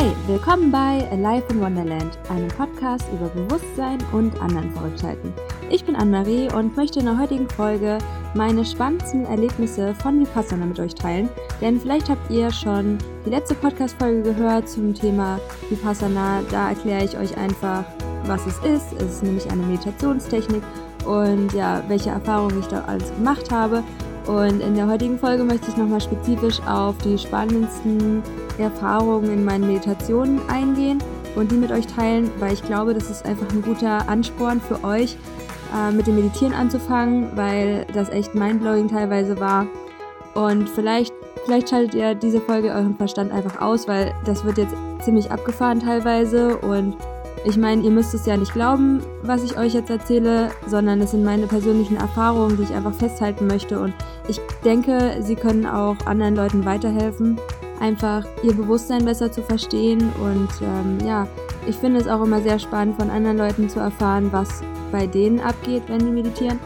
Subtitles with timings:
[0.00, 5.32] Hey, willkommen bei Alive in Wonderland, einem Podcast über Bewusstsein und anderen Verrücktheiten.
[5.70, 7.98] Ich bin Anne-Marie und möchte in der heutigen Folge
[8.32, 11.28] meine spannendsten Erlebnisse von Vipassana mit euch teilen.
[11.60, 16.42] Denn vielleicht habt ihr schon die letzte Podcast-Folge gehört zum Thema Vipassana.
[16.48, 17.82] Da erkläre ich euch einfach,
[18.22, 18.92] was es ist.
[19.02, 20.62] Es ist nämlich eine Meditationstechnik
[21.06, 23.82] und ja, welche Erfahrungen ich da alles gemacht habe.
[24.28, 28.22] Und in der heutigen Folge möchte ich nochmal spezifisch auf die spannendsten
[28.62, 30.98] Erfahrungen in meinen Meditationen eingehen
[31.36, 34.82] und die mit euch teilen, weil ich glaube, das ist einfach ein guter Ansporn für
[34.84, 35.16] euch,
[35.76, 39.66] äh, mit dem Meditieren anzufangen, weil das echt mindblowing teilweise war.
[40.34, 44.74] Und vielleicht, vielleicht schaltet ihr diese Folge euren Verstand einfach aus, weil das wird jetzt
[45.02, 46.96] ziemlich abgefahren teilweise und
[47.44, 51.12] ich meine, ihr müsst es ja nicht glauben, was ich euch jetzt erzähle, sondern es
[51.12, 53.80] sind meine persönlichen Erfahrungen, die ich einfach festhalten möchte.
[53.80, 53.94] Und
[54.28, 57.38] ich denke, sie können auch anderen Leuten weiterhelfen,
[57.80, 60.10] einfach ihr Bewusstsein besser zu verstehen.
[60.20, 61.26] Und ähm, ja,
[61.66, 65.40] ich finde es auch immer sehr spannend, von anderen Leuten zu erfahren, was bei denen
[65.40, 66.58] abgeht, wenn die meditieren.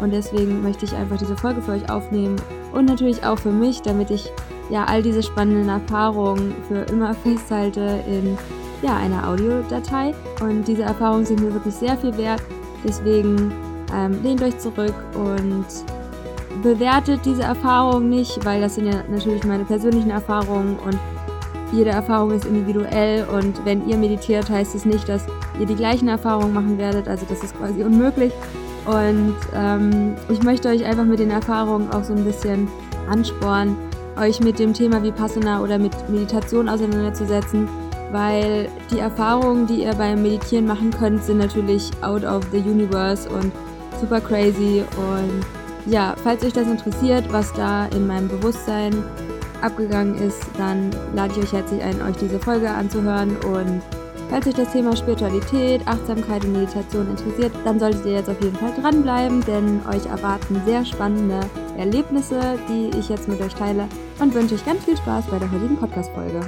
[0.00, 2.36] Und deswegen möchte ich einfach diese Folge für euch aufnehmen
[2.72, 4.30] und natürlich auch für mich, damit ich
[4.68, 8.36] ja all diese spannenden Erfahrungen für immer festhalte in
[8.82, 10.14] ja, einer Audiodatei.
[10.40, 12.42] Und diese Erfahrungen sind mir wirklich sehr viel wert.
[12.84, 13.52] Deswegen
[13.94, 15.64] ähm, lehnt euch zurück und
[16.62, 20.98] bewertet diese Erfahrungen nicht, weil das sind ja natürlich meine persönlichen Erfahrungen und
[21.72, 25.26] jede Erfahrung ist individuell und wenn ihr meditiert, heißt es nicht, dass
[25.58, 27.08] ihr die gleichen Erfahrungen machen werdet.
[27.08, 28.32] Also das ist quasi unmöglich.
[28.86, 32.68] Und ähm, ich möchte euch einfach mit den Erfahrungen auch so ein bisschen
[33.10, 33.76] anspornen,
[34.16, 37.68] euch mit dem Thema Vipassana oder mit Meditation auseinanderzusetzen
[38.12, 43.28] weil die Erfahrungen, die ihr beim Meditieren machen könnt, sind natürlich out of the universe
[43.28, 43.52] und
[44.00, 44.84] super crazy.
[44.96, 45.44] Und
[45.86, 49.04] ja, falls euch das interessiert, was da in meinem Bewusstsein
[49.62, 53.36] abgegangen ist, dann lade ich euch herzlich ein, euch diese Folge anzuhören.
[53.36, 53.82] Und
[54.28, 58.56] falls euch das Thema Spiritualität, Achtsamkeit und Meditation interessiert, dann solltet ihr jetzt auf jeden
[58.56, 61.40] Fall dranbleiben, denn euch erwarten sehr spannende
[61.78, 65.50] Erlebnisse, die ich jetzt mit euch teile und wünsche euch ganz viel Spaß bei der
[65.50, 66.40] heutigen Podcast-Folge.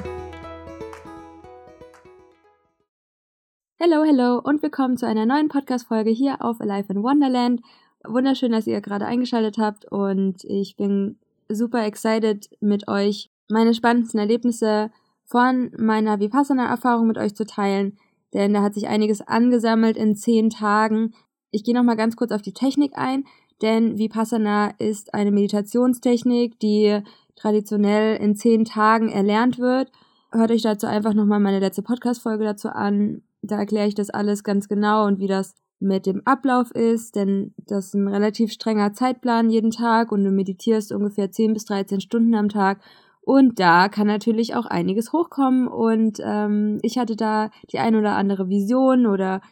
[3.80, 7.60] Hello, hello und willkommen zu einer neuen Podcast-Folge hier auf Alive in Wonderland.
[8.06, 14.20] Wunderschön, dass ihr gerade eingeschaltet habt und ich bin super excited mit euch meine spannendsten
[14.20, 14.90] Erlebnisse
[15.24, 17.98] von meiner Vipassana-Erfahrung mit euch zu teilen,
[18.34, 21.14] denn da hat sich einiges angesammelt in zehn Tagen.
[21.50, 23.24] Ich gehe nochmal ganz kurz auf die Technik ein,
[23.62, 27.00] denn Vipassana ist eine Meditationstechnik, die
[27.36, 29.90] traditionell in zehn Tagen erlernt wird.
[30.30, 34.44] Hört euch dazu einfach nochmal meine letzte Podcast-Folge dazu an, da erkläre ich das alles
[34.44, 38.92] ganz genau und wie das mit dem Ablauf ist, denn das ist ein relativ strenger
[38.92, 42.80] Zeitplan jeden Tag und du meditierst ungefähr 10 bis 13 Stunden am Tag.
[43.20, 48.16] Und da kann natürlich auch einiges hochkommen und ähm, ich hatte da die ein oder
[48.16, 49.42] andere Vision oder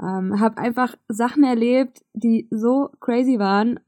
[0.00, 3.80] ähm, habe einfach Sachen erlebt, die so crazy waren.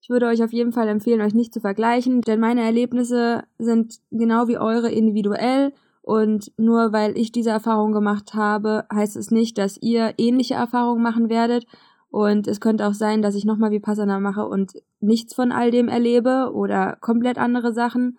[0.00, 4.00] Ich würde euch auf jeden Fall empfehlen, euch nicht zu vergleichen, denn meine Erlebnisse sind
[4.10, 5.72] genau wie eure individuell
[6.08, 11.02] und nur weil ich diese Erfahrung gemacht habe, heißt es nicht, dass ihr ähnliche Erfahrungen
[11.02, 11.66] machen werdet.
[12.08, 15.88] Und es könnte auch sein, dass ich nochmal Vipassana mache und nichts von all dem
[15.88, 18.18] erlebe oder komplett andere Sachen.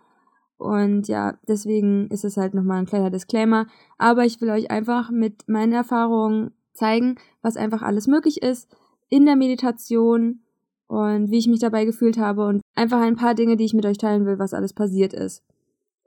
[0.59, 3.65] Und ja, deswegen ist es halt nochmal ein kleiner Disclaimer.
[3.97, 8.69] Aber ich will euch einfach mit meinen Erfahrungen zeigen, was einfach alles möglich ist
[9.09, 10.41] in der Meditation
[10.85, 13.87] und wie ich mich dabei gefühlt habe und einfach ein paar Dinge, die ich mit
[13.87, 15.43] euch teilen will, was alles passiert ist.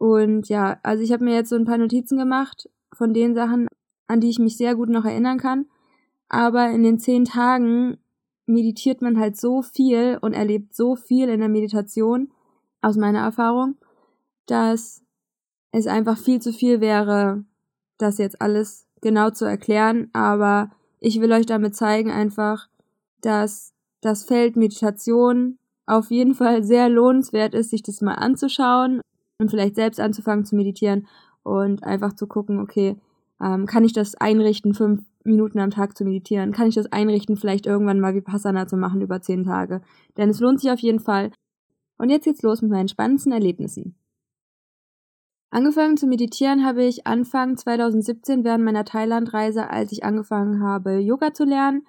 [0.02, 3.68] Und ja, also ich habe mir jetzt so ein paar Notizen gemacht von den Sachen,
[4.08, 5.66] an die ich mich sehr gut noch erinnern kann.
[6.28, 7.98] Aber in den zehn Tagen
[8.46, 12.32] meditiert man halt so viel und erlebt so viel in der Meditation,
[12.80, 13.76] aus meiner Erfahrung,
[14.46, 15.04] dass
[15.70, 17.44] es einfach viel zu viel wäre,
[17.96, 20.10] das jetzt alles genau zu erklären.
[20.12, 22.66] Aber ich will euch damit zeigen einfach,
[23.20, 29.00] dass das Feld Meditation auf jeden Fall sehr lohnenswert ist, sich das mal anzuschauen
[29.42, 31.06] und vielleicht selbst anzufangen zu meditieren
[31.42, 32.96] und einfach zu gucken, okay,
[33.40, 36.52] ähm, kann ich das einrichten, fünf Minuten am Tag zu meditieren?
[36.52, 39.82] Kann ich das einrichten, vielleicht irgendwann mal Vipassana zu machen über zehn Tage?
[40.16, 41.32] Denn es lohnt sich auf jeden Fall.
[41.98, 43.96] Und jetzt geht's los mit meinen spannendsten Erlebnissen.
[45.50, 51.34] Angefangen zu meditieren habe ich Anfang 2017 während meiner Thailandreise, als ich angefangen habe, Yoga
[51.34, 51.86] zu lernen.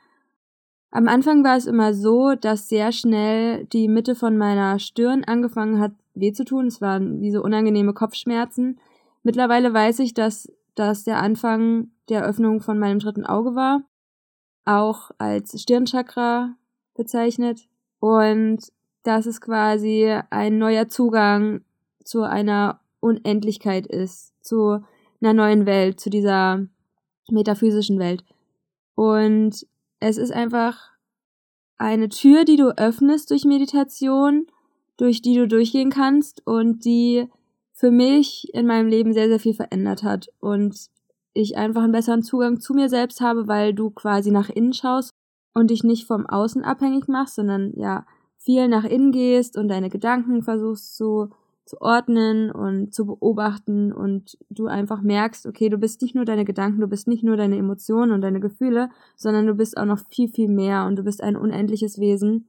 [0.92, 5.80] Am Anfang war es immer so, dass sehr schnell die Mitte von meiner Stirn angefangen
[5.80, 6.68] hat weh zu tun.
[6.68, 8.80] Es waren wie so unangenehme Kopfschmerzen.
[9.24, 13.84] Mittlerweile weiß ich, dass das der Anfang der Öffnung von meinem dritten Auge war,
[14.66, 16.56] auch als Stirnchakra
[16.96, 17.68] bezeichnet.
[18.00, 18.72] Und
[19.04, 21.62] dass es quasi ein neuer Zugang
[22.04, 24.84] zu einer Unendlichkeit ist, zu
[25.22, 26.66] einer neuen Welt, zu dieser
[27.30, 28.24] metaphysischen Welt.
[28.96, 29.66] Und
[30.00, 30.92] es ist einfach
[31.78, 34.48] eine Tür, die du öffnest durch Meditation,
[34.98, 37.28] durch die du durchgehen kannst und die
[37.74, 40.88] für mich in meinem Leben sehr, sehr viel verändert hat und
[41.34, 45.12] ich einfach einen besseren Zugang zu mir selbst habe, weil du quasi nach innen schaust
[45.54, 48.06] und dich nicht vom Außen abhängig machst, sondern ja
[48.38, 51.30] viel nach innen gehst und deine Gedanken versuchst zu
[51.66, 56.46] zu ordnen und zu beobachten und du einfach merkst, okay, du bist nicht nur deine
[56.46, 60.00] Gedanken, du bist nicht nur deine Emotionen und deine Gefühle, sondern du bist auch noch
[60.10, 62.48] viel, viel mehr und du bist ein unendliches Wesen.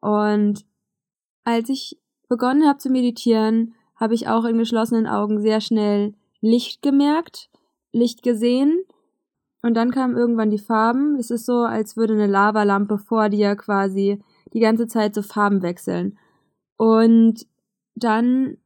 [0.00, 0.66] Und
[1.48, 1.98] als ich
[2.28, 6.12] begonnen habe zu meditieren, habe ich auch in geschlossenen Augen sehr schnell
[6.42, 7.48] Licht gemerkt,
[7.90, 8.82] Licht gesehen.
[9.62, 11.16] Und dann kamen irgendwann die Farben.
[11.16, 14.22] Es ist so, als würde eine Lavalampe vor dir quasi
[14.52, 16.18] die ganze Zeit so Farben wechseln.
[16.76, 17.46] Und
[17.94, 18.58] dann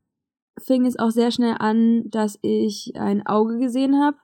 [0.58, 4.16] fing es auch sehr schnell an, dass ich ein Auge gesehen habe.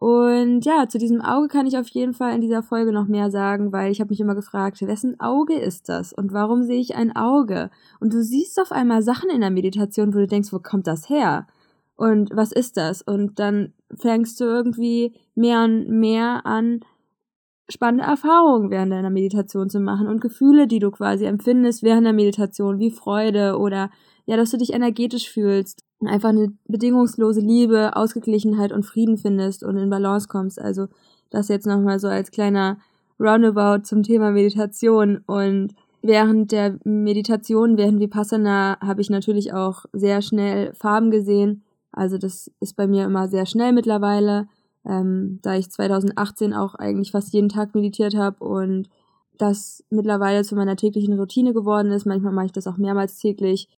[0.00, 3.30] Und ja, zu diesem Auge kann ich auf jeden Fall in dieser Folge noch mehr
[3.30, 6.96] sagen, weil ich habe mich immer gefragt, wessen Auge ist das und warum sehe ich
[6.96, 7.70] ein Auge?
[8.00, 11.10] Und du siehst auf einmal Sachen in der Meditation, wo du denkst, wo kommt das
[11.10, 11.46] her?
[11.96, 13.02] Und was ist das?
[13.02, 16.80] Und dann fängst du irgendwie mehr und mehr an,
[17.68, 22.14] spannende Erfahrungen während deiner Meditation zu machen und Gefühle, die du quasi empfindest während der
[22.14, 23.90] Meditation, wie Freude oder
[24.30, 29.64] ja, dass du dich energetisch fühlst und einfach eine bedingungslose Liebe, Ausgeglichenheit und Frieden findest
[29.64, 30.60] und in Balance kommst.
[30.60, 30.86] Also
[31.30, 32.78] das jetzt nochmal so als kleiner
[33.18, 40.22] Roundabout zum Thema Meditation und während der Meditation, während Vipassana, habe ich natürlich auch sehr
[40.22, 41.64] schnell Farben gesehen.
[41.90, 44.46] Also das ist bei mir immer sehr schnell mittlerweile,
[44.86, 48.88] ähm, da ich 2018 auch eigentlich fast jeden Tag meditiert habe und
[49.38, 52.06] das mittlerweile zu meiner täglichen Routine geworden ist.
[52.06, 53.68] Manchmal mache ich das auch mehrmals täglich.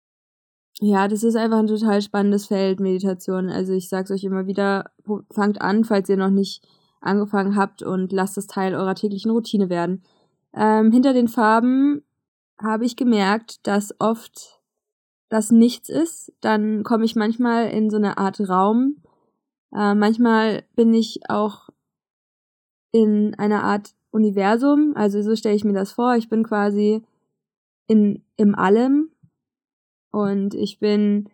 [0.85, 3.51] Ja, das ist einfach ein total spannendes Feld, Meditation.
[3.51, 4.91] Also ich sag's euch immer wieder,
[5.31, 6.67] fangt an, falls ihr noch nicht
[7.01, 10.03] angefangen habt und lasst es Teil eurer täglichen Routine werden.
[10.53, 12.03] Ähm, hinter den Farben
[12.61, 14.61] habe ich gemerkt, dass oft
[15.29, 16.33] das nichts ist.
[16.41, 18.97] Dann komme ich manchmal in so eine Art Raum.
[19.73, 21.69] Äh, manchmal bin ich auch
[22.91, 24.95] in einer Art Universum.
[24.97, 26.17] Also so stelle ich mir das vor.
[26.17, 27.05] Ich bin quasi
[27.87, 29.12] in, im Allem
[30.13, 31.29] und ich bin,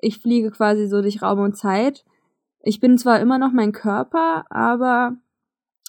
[0.00, 2.04] ich fliege quasi so durch Raum und Zeit.
[2.60, 5.16] Ich bin zwar immer noch mein Körper, aber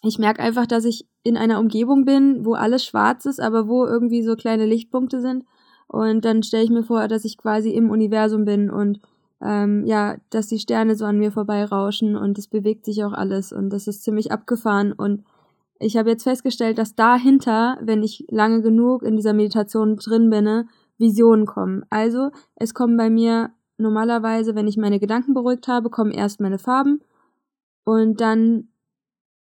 [0.02, 3.86] ich merke einfach, dass ich in einer Umgebung bin, wo alles schwarz ist, aber wo
[3.86, 5.44] irgendwie so kleine Lichtpunkte sind.
[5.88, 9.02] Und dann stelle ich mir vor, dass ich quasi im Universum bin und
[9.42, 13.52] ähm, ja, dass die Sterne so an mir vorbeirauschen und es bewegt sich auch alles
[13.52, 14.94] und das ist ziemlich abgefahren.
[14.94, 15.24] Und
[15.80, 20.70] ich habe jetzt festgestellt, dass dahinter, wenn ich lange genug in dieser Meditation drin bin,
[21.00, 21.84] Visionen kommen.
[21.90, 26.60] Also es kommen bei mir normalerweise, wenn ich meine Gedanken beruhigt habe, kommen erst meine
[26.60, 27.02] Farben
[27.86, 28.68] und dann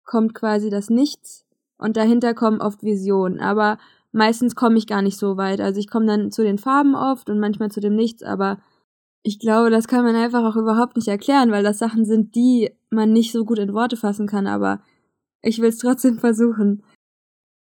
[0.05, 1.45] kommt quasi das Nichts
[1.77, 3.39] und dahinter kommen oft Visionen.
[3.39, 3.77] Aber
[4.11, 5.59] meistens komme ich gar nicht so weit.
[5.59, 8.59] Also ich komme dann zu den Farben oft und manchmal zu dem Nichts, aber
[9.23, 12.71] ich glaube, das kann man einfach auch überhaupt nicht erklären, weil das Sachen sind, die
[12.89, 14.81] man nicht so gut in Worte fassen kann, aber
[15.41, 16.83] ich will es trotzdem versuchen.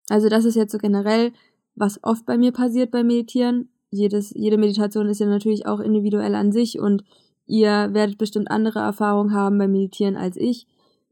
[0.10, 1.34] Also das ist jetzt so generell
[1.76, 3.70] was oft bei mir passiert beim Meditieren.
[3.92, 7.04] Jedes, jede Meditation ist ja natürlich auch individuell an sich und
[7.46, 10.68] ihr werdet bestimmt andere Erfahrungen haben beim Meditieren als ich.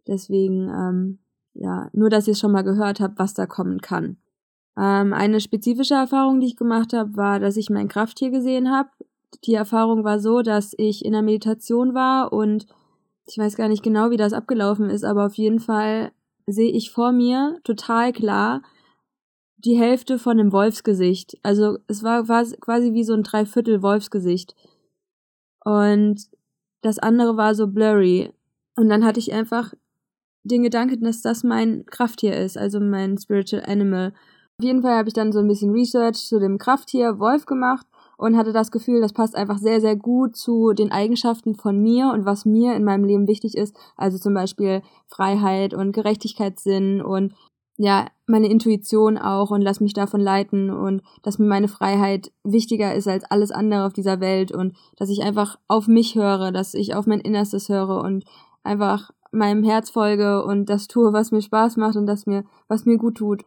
[0.07, 1.19] Deswegen, ähm,
[1.53, 4.17] ja, nur dass ihr schon mal gehört habt, was da kommen kann.
[4.77, 8.89] Ähm, eine spezifische Erfahrung, die ich gemacht habe, war, dass ich mein Krafttier gesehen habe.
[9.45, 12.65] Die Erfahrung war so, dass ich in der Meditation war und
[13.27, 16.11] ich weiß gar nicht genau, wie das abgelaufen ist, aber auf jeden Fall
[16.45, 18.61] sehe ich vor mir total klar
[19.65, 21.37] die Hälfte von einem Wolfsgesicht.
[21.43, 24.55] Also es war, war quasi wie so ein Dreiviertel Wolfsgesicht.
[25.63, 26.27] Und
[26.81, 28.33] das andere war so blurry.
[28.75, 29.73] Und dann hatte ich einfach
[30.43, 34.13] den Gedanken, dass das mein Krafttier ist, also mein Spiritual Animal.
[34.59, 37.87] Auf jeden Fall habe ich dann so ein bisschen Research zu dem Krafttier Wolf gemacht
[38.17, 42.11] und hatte das Gefühl, das passt einfach sehr, sehr gut zu den Eigenschaften von mir
[42.13, 43.75] und was mir in meinem Leben wichtig ist.
[43.95, 47.33] Also zum Beispiel Freiheit und Gerechtigkeitssinn und
[47.77, 52.93] ja, meine Intuition auch und lass mich davon leiten und dass mir meine Freiheit wichtiger
[52.93, 56.73] ist als alles andere auf dieser Welt und dass ich einfach auf mich höre, dass
[56.73, 58.25] ich auf mein Innerstes höre und
[58.63, 62.85] einfach meinem Herz folge und das tue, was mir Spaß macht und das mir, was
[62.85, 63.43] mir gut tut.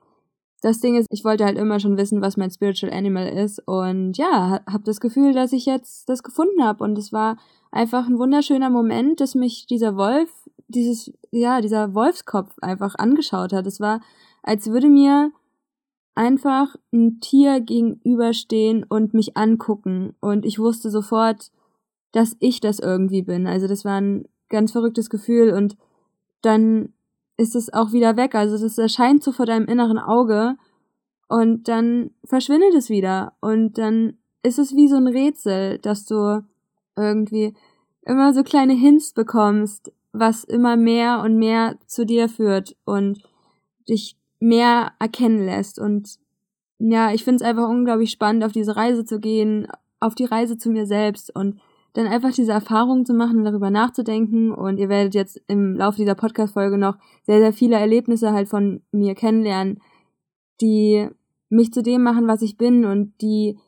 [0.60, 4.16] Das Ding ist, ich wollte halt immer schon wissen, was mein Spiritual Animal ist und
[4.18, 7.36] ja, habe das Gefühl, dass ich jetzt das gefunden habe und es war
[7.70, 10.30] einfach ein wunderschöner Moment, dass mich dieser Wolf
[10.68, 13.66] dieses, ja, dieser Wolfskopf einfach angeschaut hat.
[13.66, 14.00] Es war,
[14.42, 15.32] als würde mir
[16.14, 20.14] einfach ein Tier gegenüberstehen und mich angucken.
[20.20, 21.50] Und ich wusste sofort,
[22.12, 23.46] dass ich das irgendwie bin.
[23.46, 25.76] Also das war ein ganz verrücktes Gefühl und
[26.40, 26.94] dann
[27.36, 28.34] ist es auch wieder weg.
[28.34, 30.56] Also das erscheint so vor deinem inneren Auge
[31.28, 36.42] und dann verschwindet es wieder und dann ist es wie so ein Rätsel, dass du
[36.96, 37.54] irgendwie
[38.02, 43.22] immer so kleine Hints bekommst, was immer mehr und mehr zu dir führt und
[43.88, 45.78] dich mehr erkennen lässt.
[45.78, 46.18] Und
[46.78, 49.66] ja, ich finde es einfach unglaublich spannend, auf diese Reise zu gehen,
[50.00, 51.60] auf die Reise zu mir selbst und
[51.94, 54.52] dann einfach diese Erfahrung zu machen und darüber nachzudenken.
[54.52, 58.82] Und ihr werdet jetzt im Laufe dieser Podcast-Folge noch sehr, sehr viele Erlebnisse halt von
[58.92, 59.80] mir kennenlernen,
[60.60, 61.08] die
[61.48, 63.58] mich zu dem machen, was ich bin und die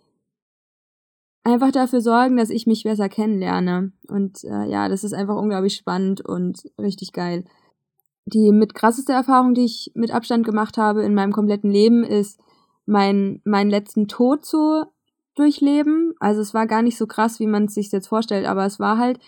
[1.49, 3.93] einfach dafür sorgen, dass ich mich besser kennenlerne.
[4.09, 7.45] Und äh, ja, das ist einfach unglaublich spannend und richtig geil.
[8.27, 12.39] Die mit krasseste Erfahrung, die ich mit Abstand gemacht habe in meinem kompletten Leben, ist
[12.87, 14.85] mein, meinen letzten Tod zu
[15.35, 16.15] durchleben.
[16.21, 18.79] Also es war gar nicht so krass, wie man es sich jetzt vorstellt, aber es
[18.79, 19.19] war halt,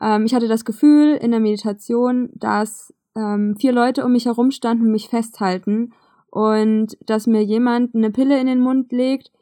[0.00, 4.50] ähm, ich hatte das Gefühl in der Meditation, dass ähm, vier Leute um mich herum
[4.50, 5.92] standen und mich festhalten
[6.30, 9.32] und dass mir jemand eine Pille in den Mund legt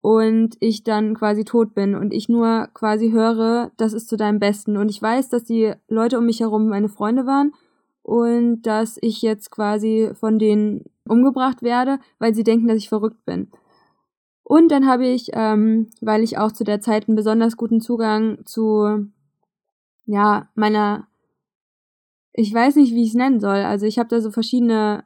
[0.00, 4.38] und ich dann quasi tot bin und ich nur quasi höre, das ist zu deinem
[4.38, 4.76] Besten.
[4.76, 7.52] Und ich weiß, dass die Leute um mich herum meine Freunde waren
[8.02, 13.24] und dass ich jetzt quasi von denen umgebracht werde, weil sie denken, dass ich verrückt
[13.26, 13.50] bin.
[14.42, 18.44] Und dann habe ich, ähm, weil ich auch zu der Zeit einen besonders guten Zugang
[18.46, 19.06] zu,
[20.06, 21.06] ja, meiner,
[22.32, 23.58] ich weiß nicht, wie ich es nennen soll.
[23.58, 25.04] Also ich habe da so verschiedene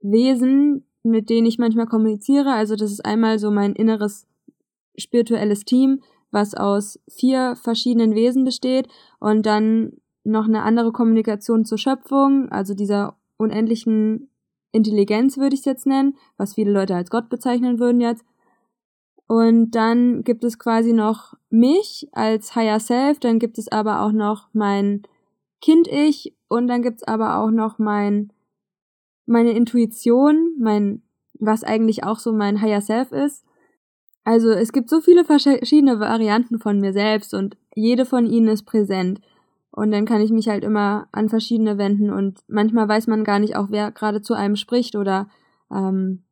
[0.00, 2.52] Wesen, mit denen ich manchmal kommuniziere.
[2.52, 4.26] Also das ist einmal so mein inneres
[4.96, 8.88] spirituelles Team, was aus vier verschiedenen Wesen besteht
[9.18, 9.92] und dann
[10.24, 14.30] noch eine andere Kommunikation zur Schöpfung, also dieser unendlichen
[14.72, 18.24] Intelligenz würde ich es jetzt nennen, was viele Leute als Gott bezeichnen würden jetzt.
[19.26, 24.12] Und dann gibt es quasi noch mich als Higher Self, dann gibt es aber auch
[24.12, 25.02] noch mein
[25.60, 28.32] Kind-Ich und dann gibt es aber auch noch mein
[29.28, 31.02] meine Intuition, mein,
[31.38, 33.44] was eigentlich auch so mein Higher Self ist.
[34.24, 38.64] Also es gibt so viele verschiedene Varianten von mir selbst und jede von ihnen ist
[38.64, 39.20] präsent.
[39.70, 43.38] Und dann kann ich mich halt immer an verschiedene wenden und manchmal weiß man gar
[43.38, 45.28] nicht auch, wer gerade zu einem spricht oder
[45.70, 46.24] ähm,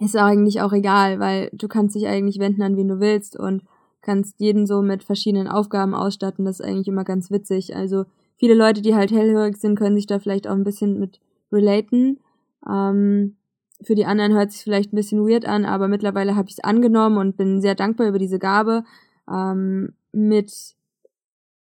[0.00, 3.62] ist eigentlich auch egal, weil du kannst dich eigentlich wenden an wen du willst und
[4.00, 6.44] kannst jeden so mit verschiedenen Aufgaben ausstatten.
[6.44, 7.76] Das ist eigentlich immer ganz witzig.
[7.76, 8.04] Also
[8.36, 11.20] viele Leute, die halt hellhörig sind, können sich da vielleicht auch ein bisschen mit
[11.52, 12.20] relaten.
[12.66, 13.36] Ähm,
[13.82, 16.64] für die anderen hört sich vielleicht ein bisschen weird an, aber mittlerweile habe ich es
[16.64, 18.84] angenommen und bin sehr dankbar über diese Gabe,
[19.30, 20.74] ähm, mit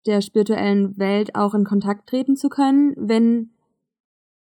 [0.06, 3.50] der spirituellen Welt auch in Kontakt treten zu können, wenn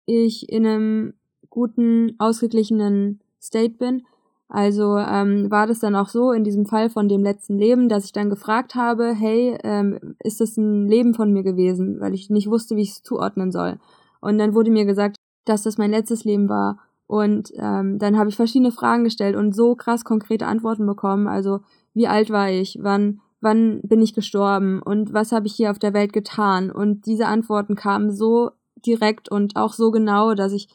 [0.06, 1.14] ich in einem
[1.50, 4.04] guten, ausgeglichenen State bin.
[4.48, 8.06] Also ähm, war das dann auch so in diesem Fall von dem letzten Leben, dass
[8.06, 12.30] ich dann gefragt habe, hey, ähm, ist das ein Leben von mir gewesen, weil ich
[12.30, 13.80] nicht wusste, wie ich es zuordnen soll.
[14.20, 16.78] Und dann wurde mir gesagt, dass das mein letztes Leben war.
[17.08, 21.28] Und ähm, dann habe ich verschiedene Fragen gestellt und so krass konkrete Antworten bekommen.
[21.28, 21.60] Also
[21.94, 22.80] wie alt war ich?
[22.82, 24.82] Wann, wann bin ich gestorben?
[24.82, 26.72] Und was habe ich hier auf der Welt getan?
[26.72, 28.52] Und diese Antworten kamen so
[28.86, 30.70] direkt und auch so genau, dass ich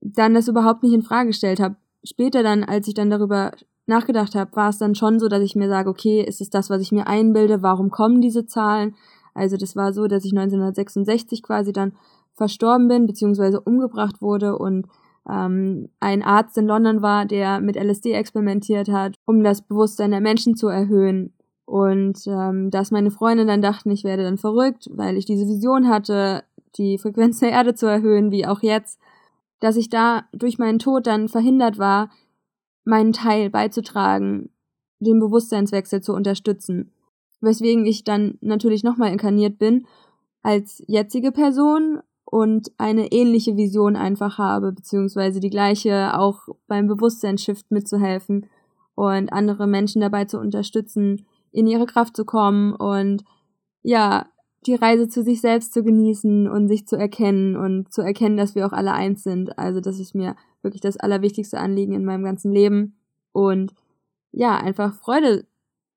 [0.00, 1.76] dann das überhaupt nicht in Frage gestellt habe.
[2.04, 3.52] Später dann, als ich dann darüber
[3.86, 6.70] nachgedacht habe, war es dann schon so, dass ich mir sage, okay, ist es das,
[6.70, 7.62] was ich mir einbilde?
[7.62, 8.94] Warum kommen diese Zahlen?
[9.34, 11.92] Also das war so, dass ich 1966 quasi dann
[12.42, 14.88] verstorben bin, beziehungsweise umgebracht wurde und
[15.30, 20.20] ähm, ein Arzt in London war, der mit LSD experimentiert hat, um das Bewusstsein der
[20.20, 21.32] Menschen zu erhöhen.
[21.64, 25.88] Und ähm, dass meine Freunde dann dachten, ich werde dann verrückt, weil ich diese Vision
[25.88, 26.42] hatte,
[26.74, 28.98] die Frequenz der Erde zu erhöhen, wie auch jetzt,
[29.60, 32.10] dass ich da durch meinen Tod dann verhindert war,
[32.84, 34.50] meinen Teil beizutragen,
[34.98, 36.90] den Bewusstseinswechsel zu unterstützen.
[37.40, 39.86] Weswegen ich dann natürlich nochmal inkarniert bin
[40.42, 42.00] als jetzige Person
[42.32, 48.46] und eine ähnliche Vision einfach habe, beziehungsweise die gleiche auch beim Bewusstseinsshift mitzuhelfen
[48.94, 53.22] und andere Menschen dabei zu unterstützen, in ihre Kraft zu kommen und
[53.82, 54.30] ja,
[54.64, 58.54] die Reise zu sich selbst zu genießen und sich zu erkennen und zu erkennen, dass
[58.54, 59.58] wir auch alle eins sind.
[59.58, 62.96] Also das ist mir wirklich das allerwichtigste Anliegen in meinem ganzen Leben
[63.32, 63.74] und
[64.30, 65.44] ja, einfach Freude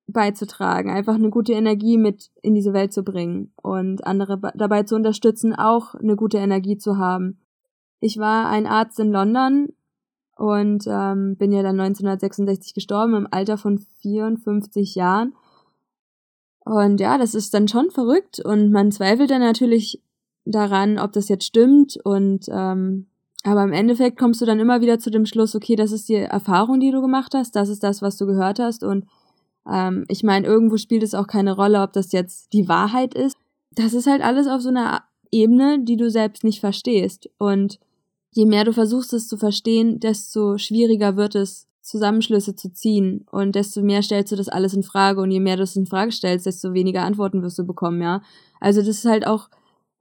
[0.06, 4.94] beizutragen, einfach eine gute Energie mit in diese Welt zu bringen und andere dabei zu
[4.94, 7.40] unterstützen, auch eine gute Energie zu haben.
[8.00, 9.68] Ich war ein Arzt in London
[10.36, 15.34] und ähm, bin ja dann 1966 gestorben im Alter von 54 Jahren.
[16.64, 20.02] Und ja, das ist dann schon verrückt und man zweifelt dann natürlich
[20.44, 23.06] daran, ob das jetzt stimmt und ähm,
[23.44, 26.16] aber im Endeffekt kommst du dann immer wieder zu dem Schluss, okay, das ist die
[26.16, 29.06] Erfahrung, die du gemacht hast, das ist das, was du gehört hast und
[29.70, 33.36] ähm, ich meine, irgendwo spielt es auch keine Rolle, ob das jetzt die Wahrheit ist.
[33.72, 37.28] das ist halt alles auf so einer Ebene, die du selbst nicht verstehst.
[37.38, 37.78] Und
[38.30, 43.26] je mehr du versuchst es zu verstehen, desto schwieriger wird es, Zusammenschlüsse zu ziehen.
[43.30, 45.20] Und desto mehr stellst du das alles in Frage.
[45.20, 48.22] Und je mehr du es in Frage stellst, desto weniger Antworten wirst du bekommen, ja.
[48.60, 49.48] Also das ist halt auch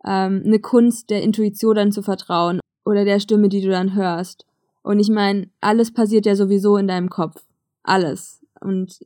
[0.06, 4.46] ähm, eine Kunst, der Intuition dann zu vertrauen oder der Stimme, die du dann hörst.
[4.82, 7.44] Und ich meine, alles passiert ja sowieso in deinem Kopf.
[7.84, 8.42] Alles.
[8.62, 9.00] Und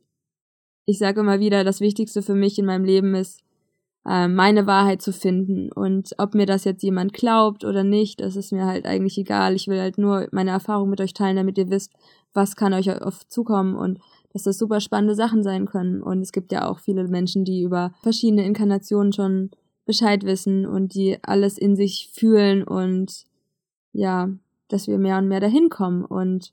[0.90, 3.40] ich sage immer wieder, das Wichtigste für mich in meinem Leben ist,
[4.06, 5.70] äh, meine Wahrheit zu finden.
[5.72, 9.54] Und ob mir das jetzt jemand glaubt oder nicht, das ist mir halt eigentlich egal.
[9.54, 11.92] Ich will halt nur meine Erfahrung mit euch teilen, damit ihr wisst,
[12.32, 13.98] was kann euch auf zukommen und
[14.32, 16.02] dass das super spannende Sachen sein können.
[16.02, 19.50] Und es gibt ja auch viele Menschen, die über verschiedene Inkarnationen schon
[19.84, 23.24] Bescheid wissen und die alles in sich fühlen und
[23.92, 24.28] ja,
[24.68, 26.04] dass wir mehr und mehr dahin kommen.
[26.04, 26.52] Und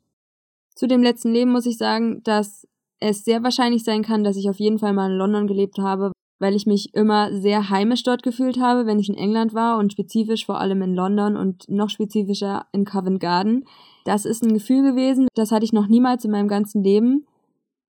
[0.74, 2.67] zu dem letzten Leben muss ich sagen, dass
[3.00, 6.12] es sehr wahrscheinlich sein kann, dass ich auf jeden Fall mal in London gelebt habe,
[6.39, 9.92] weil ich mich immer sehr heimisch dort gefühlt habe, wenn ich in England war und
[9.92, 13.66] spezifisch vor allem in London und noch spezifischer in Covent Garden.
[14.06, 17.25] Das ist ein Gefühl gewesen, das hatte ich noch niemals in meinem ganzen Leben,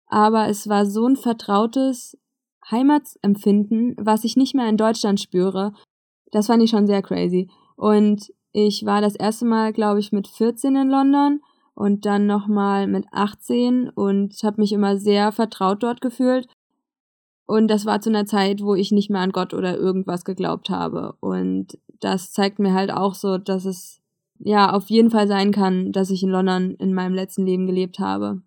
[0.06, 2.18] aber es war so ein vertrautes
[2.71, 5.73] Heimatsempfinden, was ich nicht mehr in Deutschland spüre.
[6.30, 7.49] Das fand ich schon sehr crazy.
[7.76, 11.40] Und ich war das erste Mal, glaube ich, mit 14 in London
[11.75, 16.49] und dann nochmal mit 18 und habe mich immer sehr vertraut dort gefühlt
[17.47, 20.71] und das war zu einer Zeit, wo ich nicht mehr an Gott oder irgendwas geglaubt
[20.71, 21.17] habe.
[21.21, 24.00] Und das zeigt mir halt auch so, dass es
[24.38, 27.99] ja auf jeden Fall sein kann, dass ich in London in meinem letzten Leben gelebt
[27.99, 28.41] habe.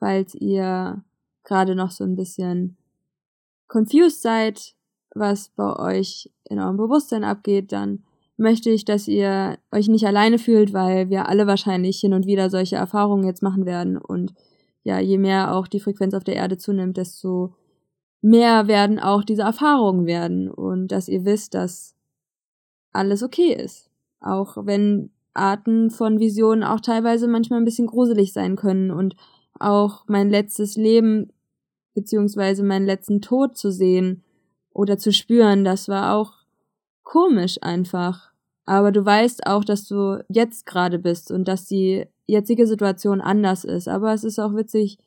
[0.00, 1.04] Falls ihr
[1.44, 2.76] gerade noch so ein bisschen
[3.68, 4.74] confused seid,
[5.14, 8.02] was bei euch in eurem Bewusstsein abgeht, dann
[8.42, 12.50] möchte ich, dass ihr euch nicht alleine fühlt, weil wir alle wahrscheinlich hin und wieder
[12.50, 13.96] solche Erfahrungen jetzt machen werden.
[13.96, 14.34] Und
[14.82, 17.54] ja, je mehr auch die Frequenz auf der Erde zunimmt, desto
[18.20, 21.96] mehr werden auch diese Erfahrungen werden und dass ihr wisst, dass
[22.92, 23.90] alles okay ist.
[24.20, 29.16] Auch wenn Arten von Visionen auch teilweise manchmal ein bisschen gruselig sein können und
[29.58, 31.32] auch mein letztes Leben
[31.94, 34.22] beziehungsweise meinen letzten Tod zu sehen
[34.72, 36.32] oder zu spüren, das war auch
[37.02, 38.31] komisch einfach.
[38.64, 43.64] Aber du weißt auch, dass du jetzt gerade bist und dass die jetzige Situation anders
[43.64, 43.88] ist.
[43.88, 44.98] Aber es ist auch witzig,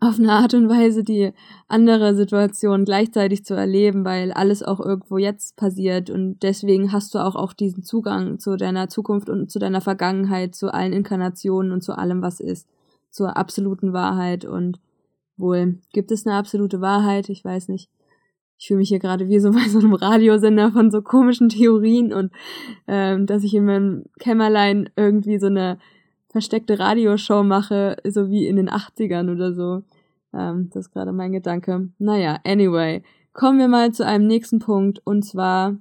[0.00, 1.32] auf eine Art und Weise die
[1.68, 7.18] andere Situation gleichzeitig zu erleben, weil alles auch irgendwo jetzt passiert und deswegen hast du
[7.18, 11.82] auch, auch diesen Zugang zu deiner Zukunft und zu deiner Vergangenheit, zu allen Inkarnationen und
[11.82, 12.68] zu allem, was ist,
[13.10, 14.80] zur absoluten Wahrheit und
[15.36, 17.28] wohl, gibt es eine absolute Wahrheit?
[17.28, 17.90] Ich weiß nicht.
[18.58, 22.12] Ich fühle mich hier gerade wie so bei so einem Radiosender von so komischen Theorien
[22.12, 22.32] und
[22.86, 25.78] ähm, dass ich in meinem Kämmerlein irgendwie so eine
[26.28, 29.82] versteckte Radioshow mache, so wie in den 80ern oder so.
[30.34, 31.88] Ähm, das ist gerade mein Gedanke.
[31.98, 33.02] Naja, anyway.
[33.32, 35.76] Kommen wir mal zu einem nächsten Punkt und zwar,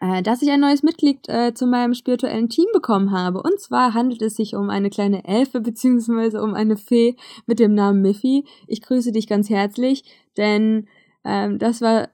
[0.00, 3.42] äh, dass ich ein neues Mitglied äh, zu meinem spirituellen Team bekommen habe.
[3.42, 7.74] Und zwar handelt es sich um eine kleine Elfe beziehungsweise um eine Fee mit dem
[7.74, 8.44] Namen Miffy.
[8.66, 10.04] Ich grüße dich ganz herzlich,
[10.36, 10.86] denn
[11.24, 12.08] ähm, das war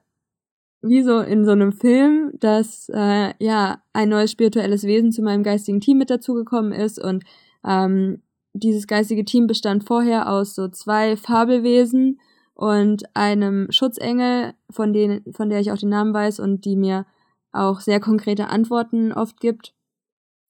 [0.87, 5.43] wie so in so einem Film, dass äh, ja ein neues spirituelles Wesen zu meinem
[5.43, 7.23] geistigen Team mit dazugekommen ist und
[7.65, 8.21] ähm,
[8.53, 12.19] dieses geistige Team bestand vorher aus so zwei Fabelwesen
[12.53, 17.05] und einem Schutzengel, von denen, von der ich auch den Namen weiß und die mir
[17.51, 19.73] auch sehr konkrete Antworten oft gibt,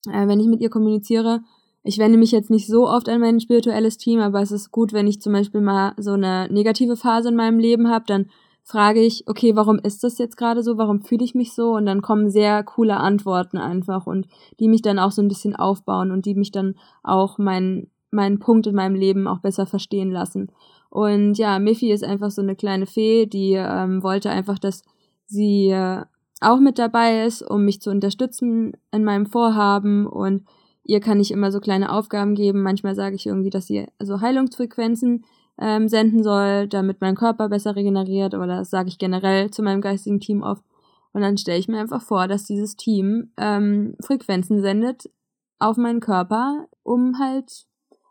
[0.08, 1.40] äh, wenn ich mit ihr kommuniziere.
[1.82, 4.92] Ich wende mich jetzt nicht so oft an mein spirituelles Team, aber es ist gut,
[4.92, 8.26] wenn ich zum Beispiel mal so eine negative Phase in meinem Leben habe, dann
[8.66, 10.76] frage ich, okay, warum ist das jetzt gerade so?
[10.76, 11.76] Warum fühle ich mich so?
[11.76, 14.26] Und dann kommen sehr coole Antworten einfach und
[14.58, 16.74] die mich dann auch so ein bisschen aufbauen und die mich dann
[17.04, 20.50] auch meinen meinen Punkt in meinem Leben auch besser verstehen lassen.
[20.90, 24.82] Und ja, Miffy ist einfach so eine kleine Fee, die ähm, wollte einfach, dass
[25.26, 26.02] sie äh,
[26.40, 30.44] auch mit dabei ist, um mich zu unterstützen in meinem Vorhaben und
[30.82, 32.62] ihr kann ich immer so kleine Aufgaben geben.
[32.62, 35.24] Manchmal sage ich irgendwie, dass sie so Heilungsfrequenzen
[35.58, 39.80] ähm, senden soll, damit mein Körper besser regeneriert, aber das sage ich generell zu meinem
[39.80, 40.64] geistigen Team oft.
[41.12, 45.10] Und dann stelle ich mir einfach vor, dass dieses Team ähm, Frequenzen sendet
[45.58, 47.66] auf meinen Körper, um halt,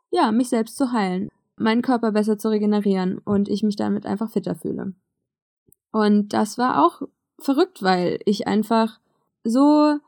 [0.09, 4.31] ja, mich selbst zu heilen, meinen Körper besser zu regenerieren und ich mich damit einfach
[4.31, 4.93] fitter fühle.
[5.91, 7.03] Und das war auch
[7.39, 8.99] verrückt, weil ich einfach
[9.43, 9.99] so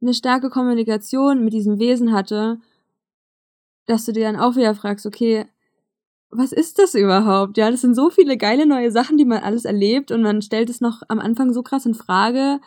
[0.00, 2.60] eine starke Kommunikation mit diesem Wesen hatte,
[3.86, 5.46] dass du dir dann auch wieder fragst, okay,
[6.30, 7.56] was ist das überhaupt?
[7.56, 10.70] Ja, das sind so viele geile neue Sachen, die man alles erlebt und man stellt
[10.70, 12.60] es noch am Anfang so krass in Frage.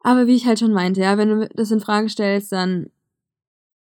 [0.00, 2.90] Aber wie ich halt schon meinte, ja, wenn du das in Frage stellst, dann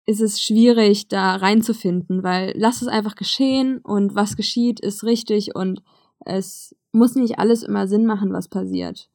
[0.05, 5.55] ist es schwierig, da reinzufinden, weil lass es einfach geschehen und was geschieht, ist richtig
[5.55, 5.81] und
[6.25, 9.09] es muss nicht alles immer Sinn machen, was passiert.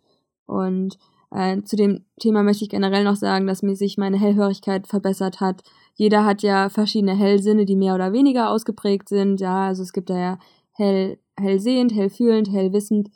[0.46, 0.98] Und
[1.30, 5.40] äh, zu dem Thema möchte ich generell noch sagen, dass mir sich meine Hellhörigkeit verbessert
[5.40, 5.62] hat.
[5.98, 9.40] Jeder hat ja verschiedene Hellsinne, die mehr oder weniger ausgeprägt sind.
[9.40, 10.38] Ja, also es gibt da ja
[10.70, 13.10] hell, hellsehend, hellfühlend, hellwissend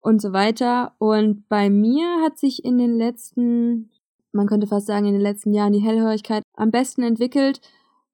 [0.00, 0.94] und so weiter.
[0.96, 3.90] Und bei mir hat sich in den letzten,
[4.32, 7.60] man könnte fast sagen, in den letzten Jahren die Hellhörigkeit am besten entwickelt.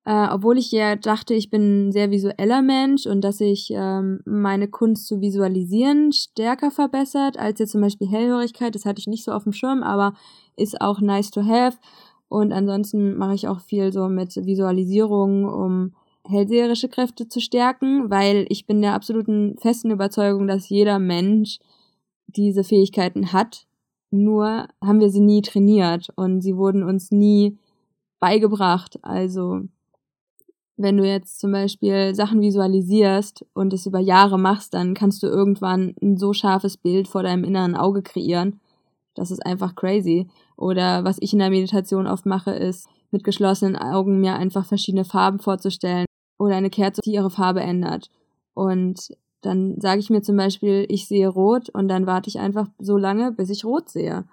[0.05, 4.23] Äh, obwohl ich ja dachte, ich bin ein sehr visueller Mensch und dass sich ähm,
[4.25, 8.75] meine Kunst zu visualisieren stärker verbessert als jetzt zum Beispiel Hellhörigkeit.
[8.75, 10.15] Das hatte ich nicht so auf dem Schirm, aber
[10.57, 11.79] ist auch nice to have.
[12.29, 15.95] Und ansonsten mache ich auch viel so mit Visualisierung, um
[16.27, 21.59] hellseherische Kräfte zu stärken, weil ich bin der absoluten festen Überzeugung, dass jeder Mensch
[22.27, 23.67] diese Fähigkeiten hat.
[24.11, 27.59] Nur haben wir sie nie trainiert und sie wurden uns nie
[28.21, 28.99] beigebracht.
[29.03, 29.63] Also
[30.77, 35.27] wenn du jetzt zum Beispiel Sachen visualisierst und es über Jahre machst, dann kannst du
[35.27, 38.61] irgendwann ein so scharfes Bild vor deinem inneren Auge kreieren.
[39.19, 40.29] Das ist einfach crazy.
[40.57, 45.05] Oder was ich in der Meditation oft mache, ist mit geschlossenen Augen mir einfach verschiedene
[45.05, 46.07] Farben vorzustellen
[46.39, 48.11] oder eine Kerze, die ihre Farbe ändert.
[48.55, 52.69] Und dann sage ich mir zum Beispiel, ich sehe rot und dann warte ich einfach
[52.79, 54.25] so lange, bis ich rot sehe.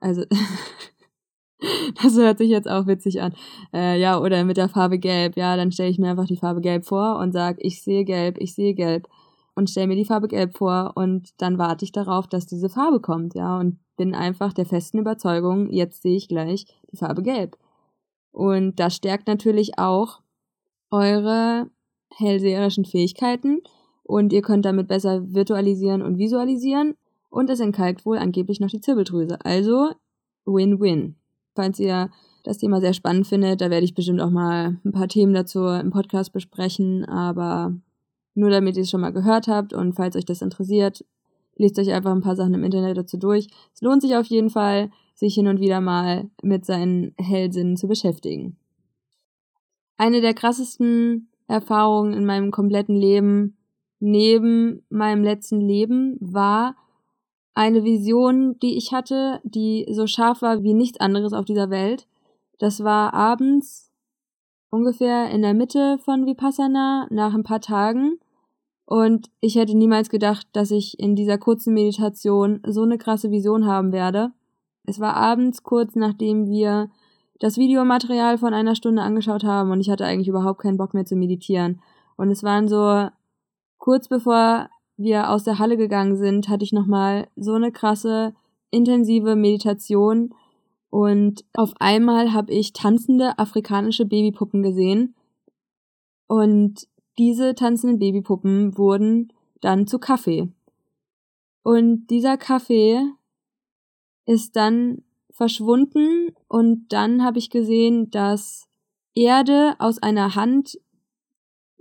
[0.00, 0.24] Also
[2.02, 3.34] Das hört sich jetzt auch witzig an.
[3.72, 5.36] Äh, ja, oder mit der Farbe Gelb.
[5.36, 8.38] Ja, dann stelle ich mir einfach die Farbe Gelb vor und sage, ich sehe Gelb,
[8.38, 9.08] ich sehe Gelb.
[9.54, 13.00] Und stelle mir die Farbe Gelb vor und dann warte ich darauf, dass diese Farbe
[13.00, 17.58] kommt, ja, und bin einfach der festen Überzeugung, jetzt sehe ich gleich die Farbe Gelb.
[18.32, 20.22] Und das stärkt natürlich auch
[20.90, 21.68] eure
[22.14, 23.60] hellseherischen Fähigkeiten
[24.02, 26.94] und ihr könnt damit besser virtualisieren und visualisieren
[27.28, 29.36] und es entkalkt wohl angeblich noch die Zirbeldrüse.
[29.44, 29.90] Also
[30.46, 31.16] Win-Win
[31.54, 32.08] falls ihr
[32.42, 33.60] das Thema sehr spannend findet.
[33.60, 37.74] Da werde ich bestimmt auch mal ein paar Themen dazu im Podcast besprechen, aber
[38.34, 41.04] nur damit ihr es schon mal gehört habt und falls euch das interessiert,
[41.60, 43.48] lest euch einfach ein paar Sachen im Internet dazu durch.
[43.74, 47.86] Es lohnt sich auf jeden Fall, sich hin und wieder mal mit seinen Hellsinnen zu
[47.86, 48.56] beschäftigen.
[49.96, 53.56] Eine der krassesten Erfahrungen in meinem kompletten Leben
[53.98, 56.74] neben meinem letzten Leben war,
[57.54, 62.06] eine Vision, die ich hatte, die so scharf war wie nichts anderes auf dieser Welt.
[62.58, 63.90] Das war abends
[64.70, 68.18] ungefähr in der Mitte von Vipassana nach ein paar Tagen.
[68.90, 73.64] Und ich hätte niemals gedacht, dass ich in dieser kurzen Meditation so eine krasse Vision
[73.64, 74.32] haben werde.
[74.84, 76.90] Es war abends kurz nachdem wir
[77.38, 81.04] das Videomaterial von einer Stunde angeschaut haben und ich hatte eigentlich überhaupt keinen Bock mehr
[81.04, 81.80] zu meditieren.
[82.16, 83.08] Und es waren so
[83.78, 88.34] kurz bevor wir aus der Halle gegangen sind, hatte ich nochmal so eine krasse,
[88.72, 90.34] intensive Meditation
[90.90, 95.14] und auf einmal habe ich tanzende afrikanische Babypuppen gesehen
[96.26, 96.88] und
[97.20, 99.30] diese tanzenden Babypuppen wurden
[99.60, 100.48] dann zu Kaffee.
[101.62, 103.02] Und dieser Kaffee
[104.24, 108.68] ist dann verschwunden und dann habe ich gesehen, dass
[109.14, 110.80] Erde aus einer Hand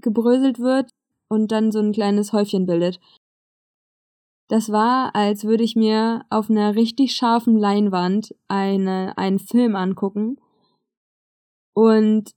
[0.01, 0.91] gebröselt wird
[1.29, 2.99] und dann so ein kleines Häufchen bildet.
[4.49, 10.37] Das war, als würde ich mir auf einer richtig scharfen Leinwand eine, einen Film angucken.
[11.73, 12.33] Und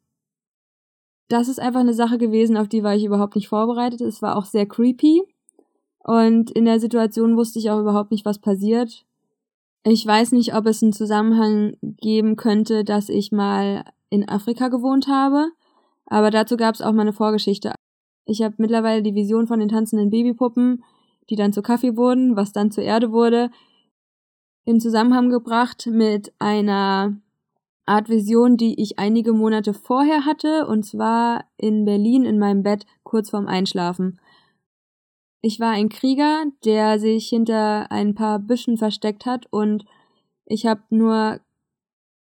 [1.32, 4.02] das ist einfach eine Sache gewesen, auf die war ich überhaupt nicht vorbereitet.
[4.02, 5.22] Es war auch sehr creepy.
[6.04, 9.06] Und in der Situation wusste ich auch überhaupt nicht, was passiert.
[9.82, 15.08] Ich weiß nicht, ob es einen Zusammenhang geben könnte, dass ich mal in Afrika gewohnt
[15.08, 15.50] habe.
[16.04, 17.72] Aber dazu gab es auch mal eine Vorgeschichte.
[18.26, 20.84] Ich habe mittlerweile die Vision von den tanzenden Babypuppen,
[21.30, 23.50] die dann zu Kaffee wurden, was dann zur Erde wurde,
[24.66, 27.16] in Zusammenhang gebracht mit einer
[27.84, 32.86] Art Vision, die ich einige Monate vorher hatte, und zwar in Berlin in meinem Bett
[33.02, 34.20] kurz vorm Einschlafen.
[35.40, 39.84] Ich war ein Krieger, der sich hinter ein paar Büschen versteckt hat und
[40.46, 41.40] ich habe nur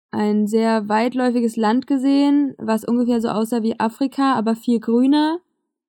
[0.10, 5.40] ein sehr weitläufiges Land gesehen, was ungefähr so aussah wie Afrika, aber viel grüner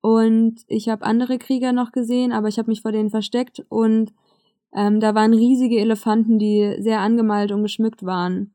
[0.02, 4.12] und ich habe andere Krieger noch gesehen, aber ich habe mich vor denen versteckt und
[4.74, 8.53] ähm, da waren riesige Elefanten, die sehr angemalt und geschmückt waren.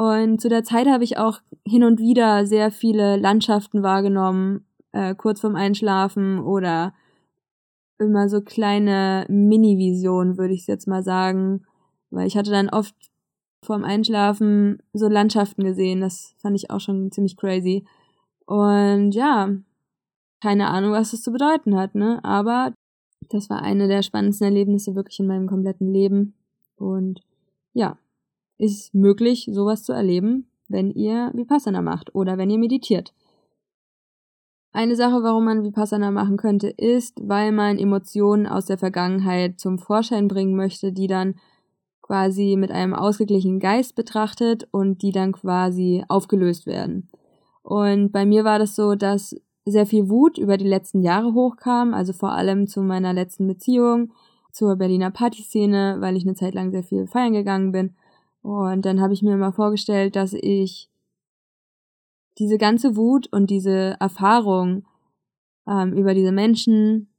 [0.00, 5.14] Und zu der Zeit habe ich auch hin und wieder sehr viele Landschaften wahrgenommen, äh,
[5.14, 6.94] kurz vorm Einschlafen oder
[7.98, 11.66] immer so kleine Mini-Visionen, würde ich jetzt mal sagen.
[12.08, 12.94] Weil ich hatte dann oft
[13.62, 16.00] vorm Einschlafen so Landschaften gesehen.
[16.00, 17.84] Das fand ich auch schon ziemlich crazy.
[18.46, 19.50] Und ja,
[20.42, 22.24] keine Ahnung, was das zu bedeuten hat, ne?
[22.24, 22.72] Aber
[23.28, 26.32] das war eine der spannendsten Erlebnisse wirklich in meinem kompletten Leben.
[26.76, 27.20] Und
[27.74, 27.98] ja,
[28.60, 33.12] ist möglich, sowas zu erleben, wenn ihr Vipassana macht oder wenn ihr meditiert.
[34.72, 39.78] Eine Sache, warum man Vipassana machen könnte, ist, weil man Emotionen aus der Vergangenheit zum
[39.78, 41.34] Vorschein bringen möchte, die dann
[42.02, 47.08] quasi mit einem ausgeglichenen Geist betrachtet und die dann quasi aufgelöst werden.
[47.62, 51.92] Und bei mir war das so, dass sehr viel Wut über die letzten Jahre hochkam,
[51.92, 54.12] also vor allem zu meiner letzten Beziehung,
[54.52, 57.94] zur Berliner Partyszene, weil ich eine Zeit lang sehr viel feiern gegangen bin.
[58.42, 60.88] Und dann habe ich mir immer vorgestellt, dass ich
[62.38, 64.84] diese ganze Wut und diese Erfahrung
[65.66, 67.10] ähm, über diese Menschen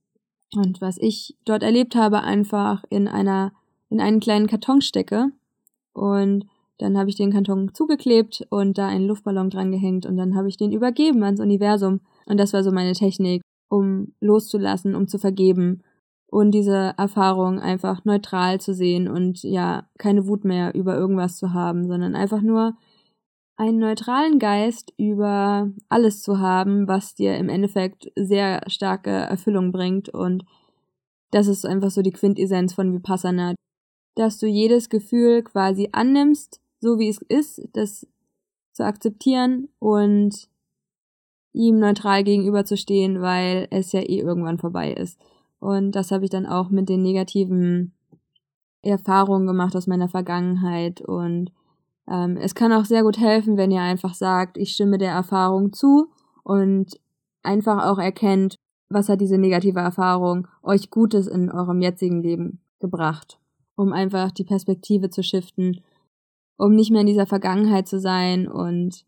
[0.55, 3.53] und was ich dort erlebt habe, einfach in einer,
[3.89, 5.31] in einen kleinen Karton stecke.
[5.93, 6.45] Und
[6.77, 10.49] dann habe ich den Karton zugeklebt und da einen Luftballon dran gehängt und dann habe
[10.49, 12.01] ich den übergeben ans Universum.
[12.25, 15.83] Und das war so meine Technik, um loszulassen, um zu vergeben
[16.31, 21.53] und diese Erfahrung einfach neutral zu sehen und ja, keine Wut mehr über irgendwas zu
[21.53, 22.77] haben, sondern einfach nur
[23.57, 30.07] einen neutralen Geist über alles zu haben, was dir im Endeffekt sehr starke Erfüllung bringt
[30.07, 30.45] und
[31.31, 33.53] das ist einfach so die Quintessenz von Vipassana,
[34.15, 38.07] dass du jedes Gefühl quasi annimmst, so wie es ist, das
[38.71, 40.47] zu akzeptieren und
[41.51, 45.19] ihm neutral gegenüberzustehen, weil es ja eh irgendwann vorbei ist.
[45.61, 47.93] Und das habe ich dann auch mit den negativen
[48.81, 51.01] Erfahrungen gemacht aus meiner Vergangenheit.
[51.01, 51.51] Und
[52.09, 55.71] ähm, es kann auch sehr gut helfen, wenn ihr einfach sagt, ich stimme der Erfahrung
[55.71, 56.09] zu
[56.43, 56.99] und
[57.43, 58.55] einfach auch erkennt,
[58.89, 63.39] was hat diese negative Erfahrung euch Gutes in eurem jetzigen Leben gebracht,
[63.75, 65.81] um einfach die Perspektive zu shiften,
[66.57, 69.05] um nicht mehr in dieser Vergangenheit zu sein und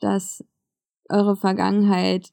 [0.00, 0.44] dass
[1.08, 2.32] eure Vergangenheit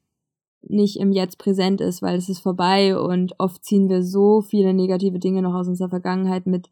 [0.67, 4.73] nicht im Jetzt präsent ist, weil es ist vorbei und oft ziehen wir so viele
[4.73, 6.69] negative Dinge noch aus unserer Vergangenheit mit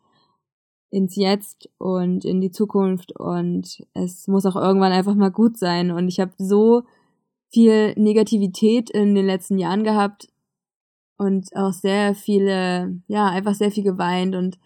[0.89, 5.91] ins Jetzt und in die Zukunft und es muss auch irgendwann einfach mal gut sein.
[5.91, 6.83] Und ich habe so
[7.49, 10.27] viel Negativität in den letzten Jahren gehabt
[11.17, 14.59] und auch sehr viele, ja, einfach sehr viel geweint und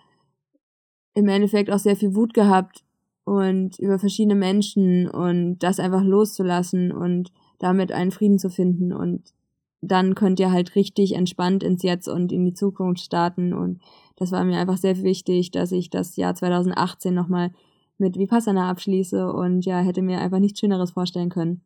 [1.13, 2.83] im Endeffekt auch sehr viel Wut gehabt
[3.23, 7.31] und über verschiedene Menschen und das einfach loszulassen und
[7.65, 9.33] damit einen Frieden zu finden und
[9.81, 13.81] dann könnt ihr halt richtig entspannt ins Jetzt und in die Zukunft starten und
[14.17, 17.51] das war mir einfach sehr wichtig, dass ich das Jahr 2018 nochmal
[17.97, 21.61] mit Vipassana abschließe und ja, hätte mir einfach nichts Schöneres vorstellen können.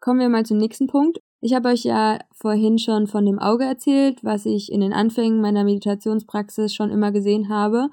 [0.00, 1.20] Kommen wir mal zum nächsten Punkt.
[1.42, 5.40] Ich habe euch ja vorhin schon von dem Auge erzählt, was ich in den Anfängen
[5.40, 7.88] meiner Meditationspraxis schon immer gesehen habe.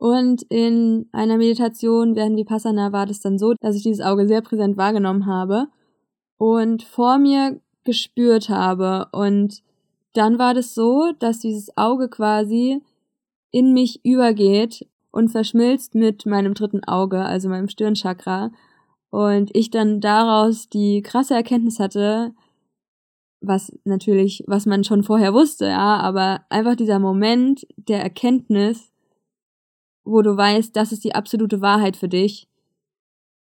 [0.00, 4.40] Und in einer Meditation während Vipassana war das dann so, dass ich dieses Auge sehr
[4.40, 5.66] präsent wahrgenommen habe
[6.38, 9.62] und vor mir gespürt habe und
[10.14, 12.80] dann war das so, dass dieses Auge quasi
[13.50, 18.52] in mich übergeht und verschmilzt mit meinem dritten Auge, also meinem Stirnchakra.
[19.10, 22.32] Und ich dann daraus die krasse Erkenntnis hatte,
[23.42, 28.89] was natürlich, was man schon vorher wusste, ja, aber einfach dieser Moment der Erkenntnis,
[30.10, 32.48] wo du weißt, das ist die absolute Wahrheit für dich.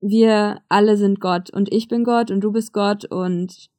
[0.02, 3.70] Wir alle sind Gott und ich bin Gott und du bist Gott und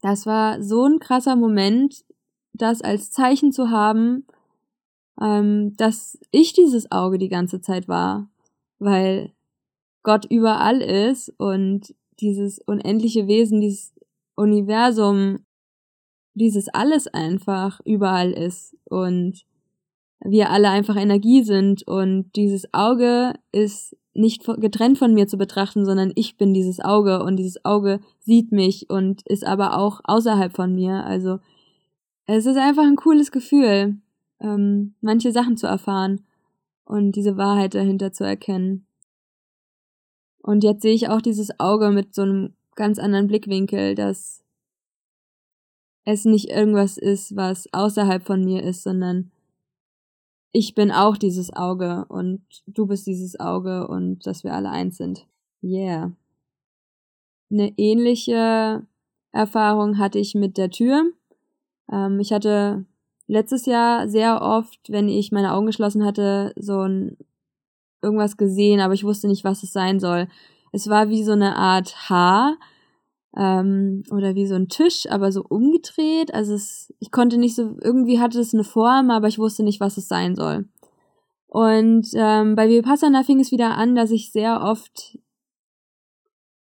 [0.00, 2.04] das war so ein krasser Moment,
[2.52, 4.26] das als Zeichen zu haben,
[5.20, 8.30] ähm, dass ich dieses Auge die ganze Zeit war,
[8.78, 9.32] weil
[10.02, 13.92] Gott überall ist und dieses unendliche Wesen, dieses
[14.36, 15.40] Universum,
[16.34, 19.44] dieses alles einfach überall ist und
[20.20, 25.84] wir alle einfach Energie sind und dieses Auge ist nicht getrennt von mir zu betrachten,
[25.84, 30.54] sondern ich bin dieses Auge und dieses Auge sieht mich und ist aber auch außerhalb
[30.54, 31.04] von mir.
[31.04, 31.38] Also
[32.26, 33.96] es ist einfach ein cooles Gefühl,
[34.40, 36.26] ähm, manche Sachen zu erfahren
[36.84, 38.86] und diese Wahrheit dahinter zu erkennen.
[40.42, 44.42] Und jetzt sehe ich auch dieses Auge mit so einem ganz anderen Blickwinkel, dass
[46.04, 49.30] es nicht irgendwas ist, was außerhalb von mir ist, sondern
[50.52, 54.96] ich bin auch dieses Auge und du bist dieses Auge und dass wir alle eins
[54.96, 55.26] sind.
[55.62, 56.12] Yeah.
[57.50, 58.86] Eine ähnliche
[59.32, 61.10] Erfahrung hatte ich mit der Tür.
[61.90, 62.84] Ähm, ich hatte
[63.26, 67.16] letztes Jahr sehr oft, wenn ich meine Augen geschlossen hatte, so ein
[68.00, 70.28] irgendwas gesehen, aber ich wusste nicht, was es sein soll.
[70.72, 72.56] Es war wie so eine Art Haar,
[73.38, 76.34] ähm, oder wie so ein Tisch, aber so umgedreht.
[76.34, 79.80] Also es, ich konnte nicht so, irgendwie hatte es eine Form, aber ich wusste nicht,
[79.80, 80.68] was es sein soll.
[81.46, 85.18] Und ähm, bei Vipassana fing es wieder an, dass ich sehr oft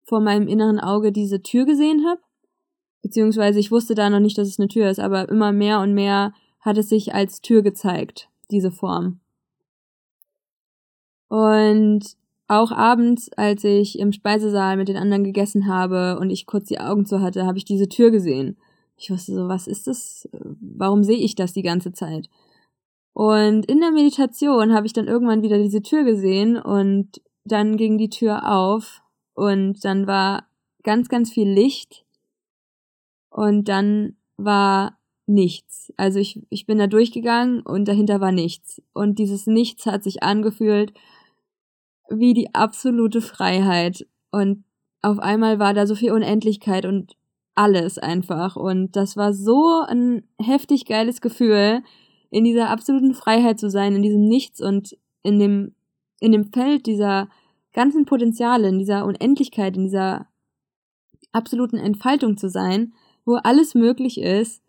[0.04, 2.22] vor meinem inneren Auge diese Tür gesehen habe.
[3.02, 5.94] Beziehungsweise ich wusste da noch nicht, dass es eine Tür ist, aber immer mehr und
[5.94, 9.20] mehr hat es sich als Tür gezeigt, diese Form.
[11.28, 12.16] Und
[12.48, 16.80] auch abends, als ich im Speisesaal mit den anderen gegessen habe und ich kurz die
[16.80, 18.58] Augen zu hatte, habe ich diese Tür gesehen.
[18.96, 20.28] Ich wusste so, was ist das?
[20.32, 22.30] Warum sehe ich das die ganze Zeit?
[23.14, 27.98] Und in der Meditation habe ich dann irgendwann wieder diese Tür gesehen und dann ging
[27.98, 29.02] die Tür auf
[29.34, 30.48] und dann war
[30.84, 32.06] ganz, ganz viel Licht
[33.30, 35.92] und dann war nichts.
[35.98, 38.82] Also ich, ich bin da durchgegangen und dahinter war nichts.
[38.94, 40.94] Und dieses Nichts hat sich angefühlt
[42.10, 44.08] wie die absolute Freiheit.
[44.32, 44.64] Und
[45.02, 47.16] auf einmal war da so viel Unendlichkeit und
[47.56, 48.56] alles einfach.
[48.56, 51.82] Und das war so ein heftig geiles Gefühl,
[52.30, 55.76] in dieser absoluten Freiheit zu sein, in diesem Nichts und in dem,
[56.20, 57.30] in dem Feld dieser
[57.74, 60.28] ganzen Potenziale, in dieser Unendlichkeit, in dieser
[61.32, 62.94] absoluten Entfaltung zu sein,
[63.26, 64.64] wo alles möglich ist.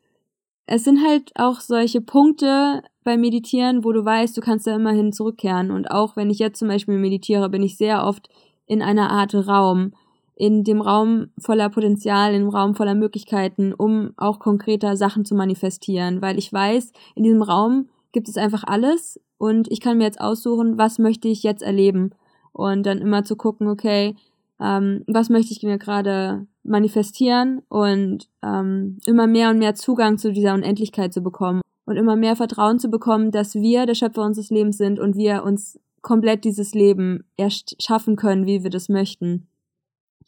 [0.70, 5.14] Es sind halt auch solche Punkte beim Meditieren, wo du weißt, du kannst da immerhin
[5.14, 5.70] zurückkehren.
[5.70, 8.28] Und auch wenn ich jetzt zum Beispiel meditiere, bin ich sehr oft
[8.66, 9.94] in einer Art Raum,
[10.35, 15.35] in dem Raum voller Potenzial, in dem Raum voller Möglichkeiten, um auch konkreter Sachen zu
[15.35, 20.04] manifestieren, weil ich weiß, in diesem Raum gibt es einfach alles und ich kann mir
[20.04, 22.11] jetzt aussuchen, was möchte ich jetzt erleben
[22.52, 24.16] und dann immer zu gucken, okay,
[24.61, 30.33] ähm, was möchte ich mir gerade manifestieren und ähm, immer mehr und mehr Zugang zu
[30.33, 34.50] dieser Unendlichkeit zu bekommen und immer mehr Vertrauen zu bekommen, dass wir der Schöpfer unseres
[34.50, 39.48] Lebens sind und wir uns komplett dieses Leben erst schaffen können, wie wir das möchten.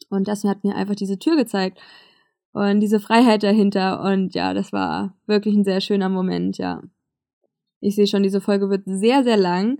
[0.09, 1.79] Und das hat mir einfach diese Tür gezeigt
[2.53, 6.81] und diese Freiheit dahinter und ja, das war wirklich ein sehr schöner Moment, ja.
[7.79, 9.79] Ich sehe schon, diese Folge wird sehr, sehr lang,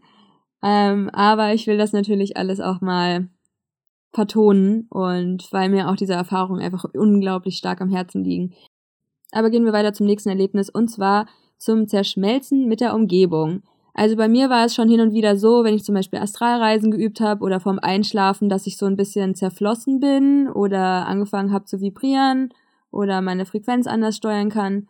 [0.64, 3.30] ähm, aber ich will das natürlich alles auch mal
[4.14, 8.54] vertonen und weil mir auch diese Erfahrungen einfach unglaublich stark am Herzen liegen.
[9.32, 13.64] Aber gehen wir weiter zum nächsten Erlebnis und zwar zum Zerschmelzen mit der Umgebung.
[13.94, 16.92] Also bei mir war es schon hin und wieder so, wenn ich zum Beispiel Astralreisen
[16.92, 21.66] geübt habe oder vorm Einschlafen, dass ich so ein bisschen zerflossen bin oder angefangen habe
[21.66, 22.54] zu vibrieren
[22.90, 24.88] oder meine Frequenz anders steuern kann.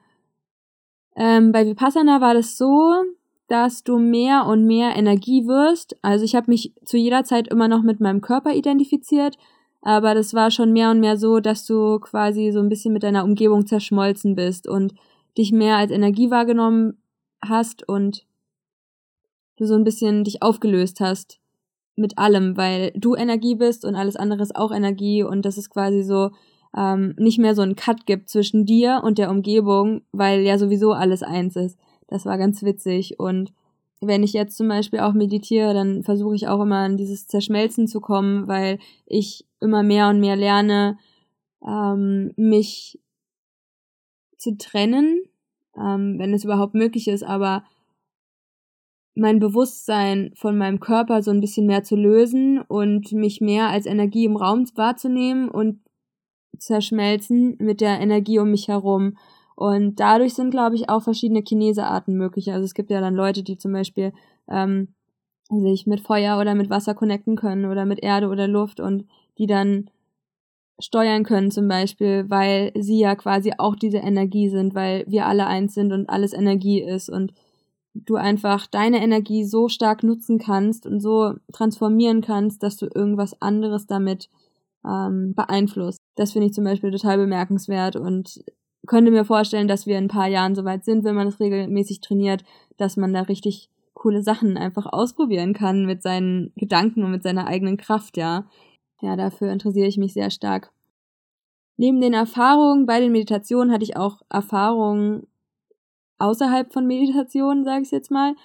[1.15, 3.03] Ähm, bei Vipassana war das so,
[3.51, 5.97] dass du mehr und mehr Energie wirst.
[6.01, 9.37] Also ich habe mich zu jeder Zeit immer noch mit meinem Körper identifiziert,
[9.81, 13.03] aber das war schon mehr und mehr so, dass du quasi so ein bisschen mit
[13.03, 14.93] deiner Umgebung zerschmolzen bist und
[15.37, 17.01] dich mehr als Energie wahrgenommen
[17.43, 18.25] hast und
[19.57, 21.41] du so ein bisschen dich aufgelöst hast
[21.97, 25.69] mit allem, weil du Energie bist und alles andere ist auch Energie und das ist
[25.69, 26.31] quasi so
[26.73, 30.93] ähm, nicht mehr so ein Cut gibt zwischen dir und der Umgebung, weil ja sowieso
[30.93, 31.77] alles eins ist.
[32.11, 33.19] Das war ganz witzig.
[33.19, 33.53] Und
[34.01, 37.87] wenn ich jetzt zum Beispiel auch meditiere, dann versuche ich auch immer an dieses Zerschmelzen
[37.87, 40.99] zu kommen, weil ich immer mehr und mehr lerne,
[41.65, 42.99] ähm, mich
[44.37, 45.21] zu trennen,
[45.77, 47.63] ähm, wenn es überhaupt möglich ist, aber
[49.15, 53.85] mein Bewusstsein von meinem Körper so ein bisschen mehr zu lösen und mich mehr als
[53.85, 55.79] Energie im Raum wahrzunehmen und
[56.57, 59.17] zerschmelzen mit der Energie um mich herum
[59.61, 62.51] und dadurch sind, glaube ich, auch verschiedene Chinesearten möglich.
[62.51, 64.11] Also es gibt ja dann Leute, die zum Beispiel
[64.49, 64.95] ähm,
[65.51, 69.05] sich mit Feuer oder mit Wasser connecten können oder mit Erde oder Luft und
[69.37, 69.91] die dann
[70.79, 75.45] steuern können zum Beispiel, weil sie ja quasi auch diese Energie sind, weil wir alle
[75.45, 77.31] eins sind und alles Energie ist und
[77.93, 83.39] du einfach deine Energie so stark nutzen kannst und so transformieren kannst, dass du irgendwas
[83.43, 84.27] anderes damit
[84.83, 85.99] ähm, beeinflusst.
[86.15, 88.43] Das finde ich zum Beispiel total bemerkenswert und
[88.87, 92.01] könnte mir vorstellen, dass wir in ein paar Jahren soweit sind, wenn man es regelmäßig
[92.01, 92.43] trainiert,
[92.77, 97.47] dass man da richtig coole Sachen einfach ausprobieren kann mit seinen Gedanken und mit seiner
[97.47, 98.45] eigenen Kraft, ja.
[99.01, 100.71] Ja, dafür interessiere ich mich sehr stark.
[101.77, 105.27] Neben den Erfahrungen bei den Meditationen hatte ich auch Erfahrungen
[106.19, 108.35] außerhalb von Meditationen, sage ich jetzt mal.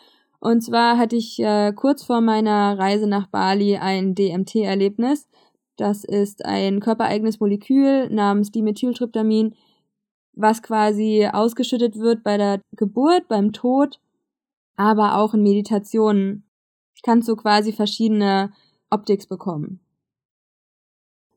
[0.41, 5.29] Und zwar hatte ich äh, kurz vor meiner Reise nach Bali ein DMT-Erlebnis.
[5.77, 9.55] Das ist ein körpereigenes Molekül namens Dimethyltryptamin,
[10.37, 13.99] was quasi ausgeschüttet wird bei der Geburt, beim Tod,
[14.77, 16.45] aber auch in Meditationen
[17.03, 18.53] kannst du quasi verschiedene
[18.91, 19.81] Optics bekommen.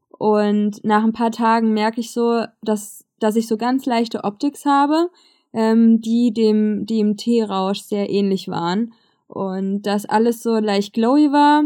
[0.09, 4.65] Und nach ein paar Tagen merke ich so, dass, dass ich so ganz leichte Optics
[4.65, 5.09] habe,
[5.53, 8.93] ähm, die dem DMT-Rausch sehr ähnlich waren.
[9.27, 11.63] Und dass alles so leicht glowy war,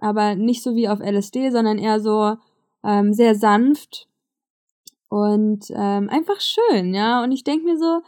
[0.00, 2.36] aber nicht so wie auf LSD, sondern eher so
[2.82, 4.08] ähm, sehr sanft
[5.12, 7.22] und ähm, einfach schön, ja.
[7.22, 8.00] Und ich denke mir so,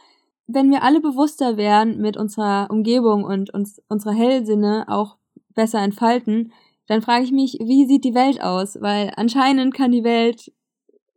[0.46, 5.18] wenn wir alle bewusster wären mit unserer Umgebung und uns unsere Hellsinne auch
[5.54, 6.54] besser entfalten,
[6.86, 8.80] dann frage ich mich, wie sieht die Welt aus?
[8.80, 10.50] Weil anscheinend kann die Welt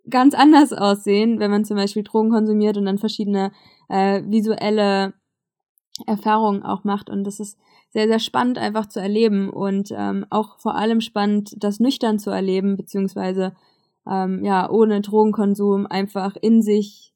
[0.10, 3.54] ganz anders aussehen, wenn man zum Beispiel Drogen konsumiert und dann verschiedene
[3.88, 5.14] äh, visuelle
[6.06, 7.10] Erfahrungen auch macht.
[7.10, 7.58] Und das ist
[7.92, 12.30] sehr, sehr spannend einfach zu erleben und ähm, auch vor allem spannend, das nüchtern zu
[12.30, 13.56] erleben, beziehungsweise
[14.10, 17.14] ähm, ja, ohne Drogenkonsum einfach in sich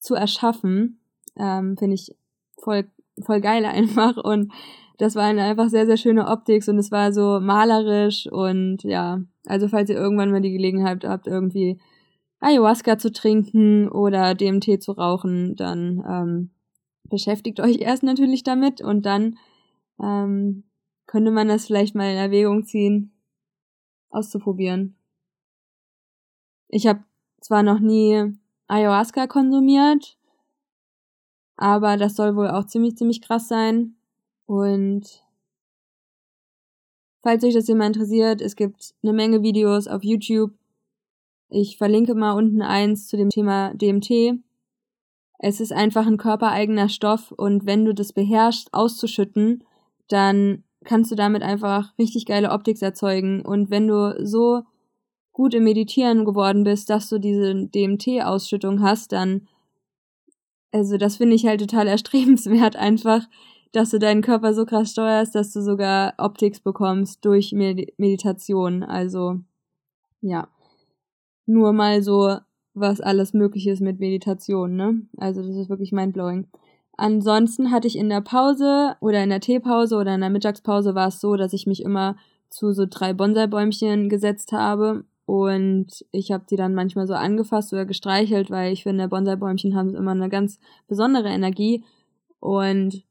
[0.00, 1.00] zu erschaffen,
[1.36, 2.14] ähm, finde ich
[2.62, 2.86] voll,
[3.22, 4.16] voll geil einfach.
[4.16, 4.52] Und
[4.98, 9.20] das war eine einfach sehr, sehr schöne Optik und es war so malerisch und ja,
[9.46, 11.80] also falls ihr irgendwann mal die Gelegenheit habt, irgendwie
[12.40, 16.50] Ayahuasca zu trinken oder DMT zu rauchen, dann ähm,
[17.08, 19.36] beschäftigt euch erst natürlich damit und dann
[20.00, 20.64] ähm,
[21.06, 23.12] könnte man das vielleicht mal in Erwägung ziehen,
[24.10, 24.96] auszuprobieren.
[26.74, 27.04] Ich habe
[27.40, 30.18] zwar noch nie Ayahuasca konsumiert,
[31.56, 33.94] aber das soll wohl auch ziemlich, ziemlich krass sein.
[34.46, 35.22] Und
[37.22, 40.50] falls euch das immer interessiert, es gibt eine Menge Videos auf YouTube.
[41.48, 44.40] Ich verlinke mal unten eins zu dem Thema DMT.
[45.38, 49.62] Es ist einfach ein körpereigener Stoff und wenn du das beherrschst, auszuschütten,
[50.08, 53.42] dann kannst du damit einfach richtig geile Optik erzeugen.
[53.42, 54.64] Und wenn du so
[55.34, 59.46] gut im Meditieren geworden bist, dass du diese DMT-Ausschüttung hast, dann,
[60.72, 63.26] also das finde ich halt total erstrebenswert einfach,
[63.72, 68.84] dass du deinen Körper so krass steuerst, dass du sogar Optics bekommst durch Med Meditation.
[68.84, 69.40] Also,
[70.22, 70.48] ja.
[71.46, 72.36] Nur mal so,
[72.72, 75.02] was alles möglich ist mit Meditation, ne?
[75.16, 76.46] Also, das ist wirklich mindblowing.
[76.96, 81.08] Ansonsten hatte ich in der Pause oder in der Teepause oder in der Mittagspause war
[81.08, 82.14] es so, dass ich mich immer
[82.50, 87.86] zu so drei Bonsai-Bäumchen gesetzt habe und ich habe die dann manchmal so angefasst oder
[87.86, 91.82] gestreichelt, weil ich finde, Bonsai-Bäumchen haben immer eine ganz besondere Energie.
[92.40, 93.04] Und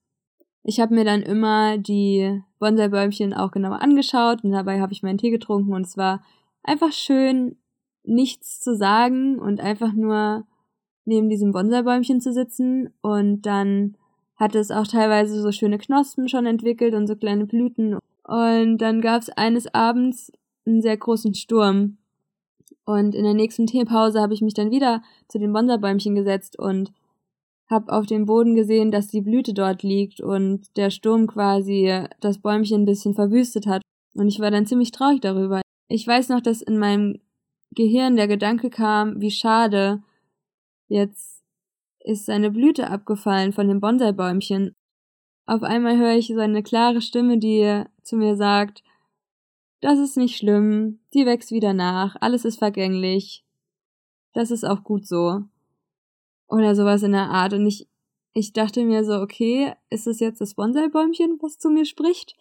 [0.63, 5.17] ich habe mir dann immer die Bonsai-Bäumchen auch genauer angeschaut und dabei habe ich meinen
[5.17, 6.23] Tee getrunken und es war
[6.61, 7.57] einfach schön,
[8.03, 10.45] nichts zu sagen und einfach nur
[11.05, 12.93] neben diesem Bonsai-Bäumchen zu sitzen.
[13.01, 13.97] Und dann
[14.35, 17.97] hatte es auch teilweise so schöne Knospen schon entwickelt und so kleine Blüten.
[18.23, 20.31] Und dann gab es eines Abends
[20.65, 21.97] einen sehr großen Sturm
[22.85, 26.91] und in der nächsten Teepause habe ich mich dann wieder zu den Bonsai-Bäumchen gesetzt und
[27.69, 32.39] hab auf dem Boden gesehen, dass die Blüte dort liegt und der Sturm quasi das
[32.39, 33.81] Bäumchen ein bisschen verwüstet hat.
[34.15, 35.61] Und ich war dann ziemlich traurig darüber.
[35.87, 37.19] Ich weiß noch, dass in meinem
[37.71, 40.03] Gehirn der Gedanke kam, wie schade,
[40.87, 41.43] jetzt
[42.03, 44.73] ist seine Blüte abgefallen von dem Bonsai-Bäumchen.
[45.45, 48.83] Auf einmal höre ich so eine klare Stimme, die zu mir sagt,
[49.83, 53.43] das ist nicht schlimm, die wächst wieder nach, alles ist vergänglich.
[54.33, 55.41] Das ist auch gut so
[56.47, 57.53] oder sowas in der Art.
[57.53, 57.87] Und ich,
[58.33, 62.35] ich dachte mir so, okay, ist es jetzt das Bonsai-Bäumchen, was zu mir spricht?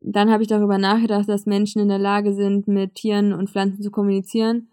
[0.00, 3.82] Dann habe ich darüber nachgedacht, dass Menschen in der Lage sind, mit Tieren und Pflanzen
[3.82, 4.68] zu kommunizieren.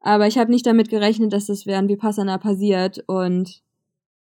[0.00, 3.02] Aber ich habe nicht damit gerechnet, dass das während Vipassana passiert.
[3.08, 3.62] Und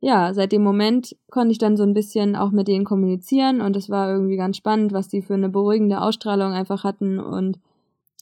[0.01, 3.75] ja, seit dem Moment konnte ich dann so ein bisschen auch mit denen kommunizieren und
[3.75, 7.59] es war irgendwie ganz spannend, was die für eine beruhigende Ausstrahlung einfach hatten und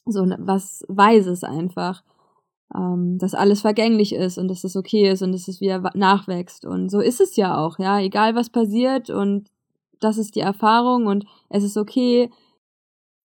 [0.06, 2.02] so was Weises einfach
[2.74, 6.64] ähm, dass alles vergänglich ist und dass es okay ist und dass es wieder nachwächst.
[6.64, 9.48] Und so ist es ja auch, ja, egal was passiert und
[10.00, 12.30] das ist die Erfahrung und es ist okay.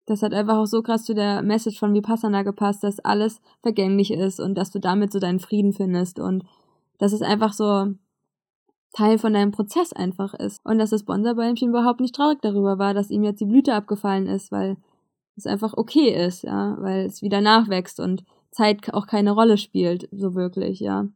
[0.07, 4.13] Das hat einfach auch so krass zu der Message von Vipassana gepasst, dass alles vergänglich
[4.13, 6.45] ist und dass du damit so deinen Frieden findest und
[6.99, 7.95] dass es einfach so
[8.97, 10.65] Teil von deinem Prozess einfach ist.
[10.65, 14.27] Und dass das Bonsai-Bäumchen überhaupt nicht traurig darüber war, dass ihm jetzt die Blüte abgefallen
[14.27, 14.79] ist, weil
[15.37, 20.09] es einfach okay ist, ja, weil es wieder nachwächst und Zeit auch keine Rolle spielt,
[20.13, 21.09] so wirklich, ja.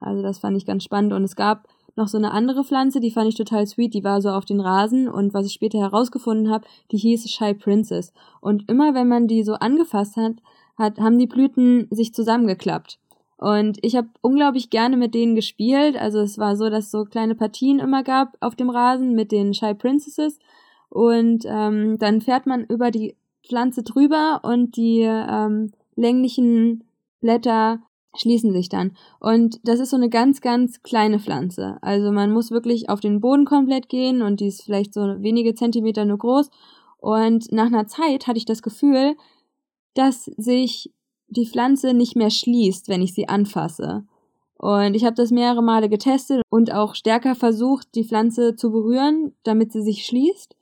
[0.00, 1.12] Also das fand ich ganz spannend.
[1.12, 4.20] Und es gab noch so eine andere Pflanze, die fand ich total sweet, die war
[4.20, 8.12] so auf den Rasen und was ich später herausgefunden habe, die hieß Shy Princess.
[8.40, 10.34] Und immer wenn man die so angefasst hat,
[10.76, 12.98] hat haben die Blüten sich zusammengeklappt.
[13.44, 15.98] Und ich habe unglaublich gerne mit denen gespielt.
[15.98, 19.32] Also es war so, dass es so kleine Partien immer gab auf dem Rasen mit
[19.32, 20.38] den Shy Princesses.
[20.88, 23.16] Und ähm, dann fährt man über die
[23.46, 26.84] Pflanze drüber und die ähm, länglichen
[27.20, 27.82] Blätter
[28.16, 28.96] schließen sich dann.
[29.20, 31.76] Und das ist so eine ganz, ganz kleine Pflanze.
[31.82, 35.54] Also man muss wirklich auf den Boden komplett gehen und die ist vielleicht so wenige
[35.54, 36.48] Zentimeter nur groß.
[36.96, 39.16] Und nach einer Zeit hatte ich das Gefühl,
[39.92, 40.93] dass sich
[41.36, 44.04] die Pflanze nicht mehr schließt, wenn ich sie anfasse.
[44.56, 49.34] Und ich habe das mehrere Male getestet und auch stärker versucht, die Pflanze zu berühren,
[49.42, 50.56] damit sie sich schließt.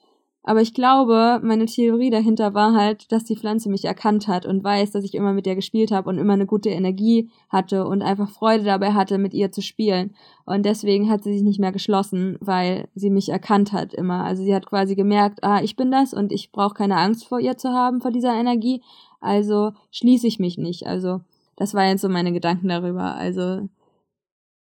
[0.44, 4.64] Aber ich glaube, meine Theorie dahinter war halt, dass die Pflanze mich erkannt hat und
[4.64, 8.02] weiß, dass ich immer mit ihr gespielt habe und immer eine gute Energie hatte und
[8.02, 10.14] einfach Freude dabei hatte, mit ihr zu spielen.
[10.44, 14.24] Und deswegen hat sie sich nicht mehr geschlossen, weil sie mich erkannt hat immer.
[14.24, 17.38] Also sie hat quasi gemerkt, ah, ich bin das und ich brauche keine Angst vor
[17.38, 18.82] ihr zu haben, vor dieser Energie.
[19.22, 20.86] Also schließe ich mich nicht.
[20.86, 21.20] Also
[21.56, 23.14] das war jetzt so meine Gedanken darüber.
[23.14, 23.68] Also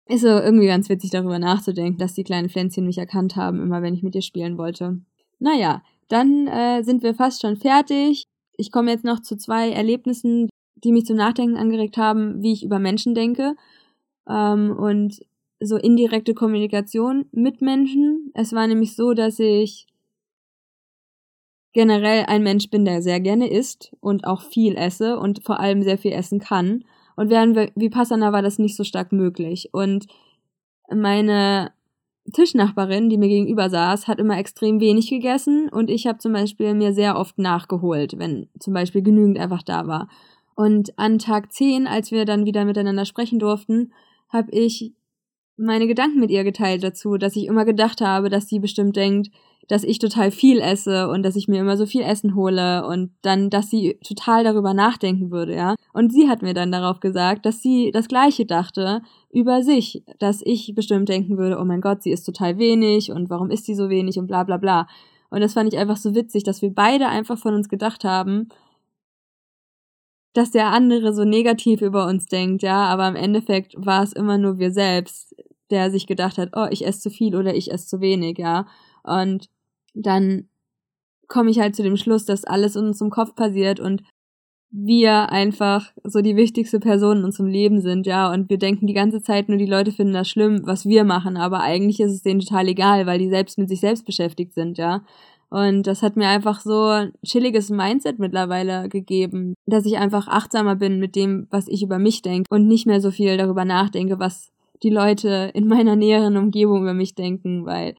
[0.08, 3.82] ist so irgendwie ganz witzig darüber nachzudenken, dass die kleinen Pflänzchen mich erkannt haben, immer
[3.82, 5.00] wenn ich mit ihr spielen wollte.
[5.40, 8.26] Naja, dann äh, sind wir fast schon fertig.
[8.58, 12.64] Ich komme jetzt noch zu zwei Erlebnissen, die mich zum Nachdenken angeregt haben, wie ich
[12.64, 13.56] über Menschen denke.
[14.28, 15.20] Ähm, und
[15.62, 18.32] so indirekte Kommunikation mit Menschen.
[18.34, 19.88] Es war nämlich so, dass ich
[21.74, 25.84] generell ein Mensch bin, der sehr gerne isst und auch viel esse und vor allem
[25.84, 26.84] sehr viel essen kann.
[27.16, 29.70] Und während Vipassana war das nicht so stark möglich.
[29.72, 30.08] Und
[30.94, 31.72] meine
[32.34, 36.74] Tischnachbarin, die mir gegenüber saß, hat immer extrem wenig gegessen und ich habe zum Beispiel
[36.74, 40.08] mir sehr oft nachgeholt, wenn zum Beispiel genügend einfach da war.
[40.56, 43.94] Und an Tag 10, als wir dann wieder miteinander sprechen durften,
[44.30, 44.94] habe ich
[45.58, 49.30] meine Gedanken mit ihr geteilt dazu, dass ich immer gedacht habe, dass sie bestimmt denkt,
[49.68, 53.12] dass ich total viel esse und dass ich mir immer so viel Essen hole und
[53.22, 55.76] dann, dass sie total darüber nachdenken würde, ja.
[55.94, 60.42] Und sie hat mir dann darauf gesagt, dass sie das Gleiche dachte über sich, dass
[60.44, 63.76] ich bestimmt denken würde, oh mein Gott, sie ist total wenig und warum ist sie
[63.76, 64.88] so wenig und bla bla bla.
[65.30, 68.50] Und das fand ich einfach so witzig, dass wir beide einfach von uns gedacht haben,
[70.34, 74.38] dass der andere so negativ über uns denkt, ja, aber im Endeffekt war es immer
[74.38, 75.36] nur wir selbst,
[75.70, 78.66] der sich gedacht hat, oh, ich esse zu viel oder ich esse zu wenig, ja.
[79.04, 79.48] Und
[79.94, 80.48] dann
[81.28, 84.04] komme ich halt zu dem Schluss, dass alles in unserem Kopf passiert und
[84.72, 88.94] wir einfach so die wichtigste Person in unserem Leben sind, ja, und wir denken die
[88.94, 92.24] ganze Zeit nur, die Leute finden das schlimm, was wir machen, aber eigentlich ist es
[92.24, 95.04] denen total egal, weil die selbst mit sich selbst beschäftigt sind, ja.
[95.50, 100.78] Und das hat mir einfach so ein chilliges Mindset mittlerweile gegeben, dass ich einfach achtsamer
[100.78, 104.18] bin mit dem, was ich über mich denke und nicht mehr so viel darüber nachdenke,
[104.18, 107.96] was die Leute in meiner näheren Umgebung über mich denken, weil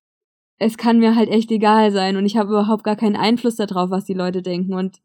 [0.58, 3.90] es kann mir halt echt egal sein und ich habe überhaupt gar keinen Einfluss darauf,
[3.90, 5.00] was die Leute denken und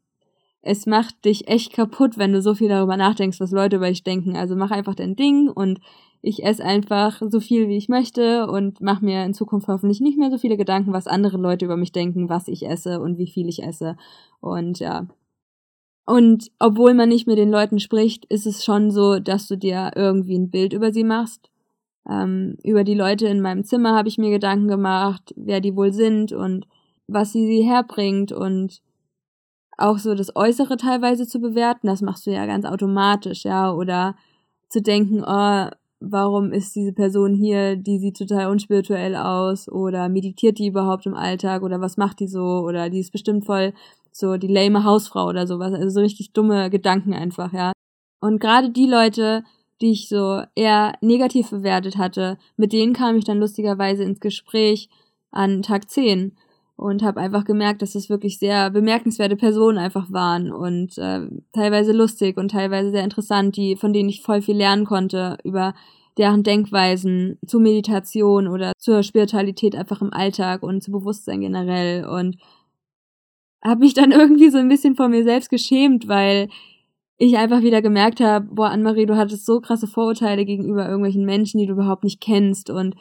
[0.60, 4.02] es macht dich echt kaputt, wenn du so viel darüber nachdenkst, was Leute über dich
[4.02, 4.36] denken.
[4.36, 5.80] Also mach einfach dein Ding und
[6.20, 10.18] ich esse einfach so viel, wie ich möchte und mache mir in Zukunft hoffentlich nicht
[10.18, 13.28] mehr so viele Gedanken, was andere Leute über mich denken, was ich esse und wie
[13.28, 13.96] viel ich esse.
[14.40, 15.06] Und ja.
[16.04, 19.92] Und obwohl man nicht mit den Leuten spricht, ist es schon so, dass du dir
[19.94, 21.50] irgendwie ein Bild über sie machst
[22.08, 25.92] ähm, über die Leute in meinem Zimmer habe ich mir Gedanken gemacht, wer die wohl
[25.92, 26.66] sind und
[27.06, 28.80] was sie sie herbringt und
[29.76, 34.16] auch so das Äußere teilweise zu bewerten, das machst du ja ganz automatisch, ja, oder
[34.68, 35.68] zu denken, oh,
[36.00, 41.14] warum ist diese Person hier, die sieht total unspirituell aus oder meditiert die überhaupt im
[41.14, 43.72] Alltag oder was macht die so oder die ist bestimmt voll
[44.12, 47.72] so die lame Hausfrau oder sowas, also so richtig dumme Gedanken einfach, ja.
[48.20, 49.44] Und gerade die Leute,
[49.80, 54.88] die ich so eher negativ bewertet hatte, mit denen kam ich dann lustigerweise ins Gespräch
[55.30, 56.36] an Tag 10
[56.76, 61.92] und habe einfach gemerkt, dass es wirklich sehr bemerkenswerte Personen einfach waren und äh, teilweise
[61.92, 65.74] lustig und teilweise sehr interessant, die von denen ich voll viel lernen konnte über
[66.18, 72.36] deren Denkweisen zur Meditation oder zur Spiritualität einfach im Alltag und zu Bewusstsein generell und
[73.64, 76.48] habe mich dann irgendwie so ein bisschen vor mir selbst geschämt, weil
[77.18, 81.58] ich einfach wieder gemerkt habe, boah, Anne-Marie, du hattest so krasse Vorurteile gegenüber irgendwelchen Menschen,
[81.58, 82.94] die du überhaupt nicht kennst und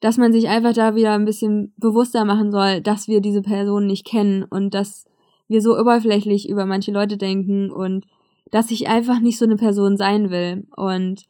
[0.00, 3.86] dass man sich einfach da wieder ein bisschen bewusster machen soll, dass wir diese Person
[3.86, 5.04] nicht kennen und dass
[5.48, 8.06] wir so oberflächlich über manche Leute denken und
[8.52, 10.66] dass ich einfach nicht so eine Person sein will.
[10.76, 11.26] Und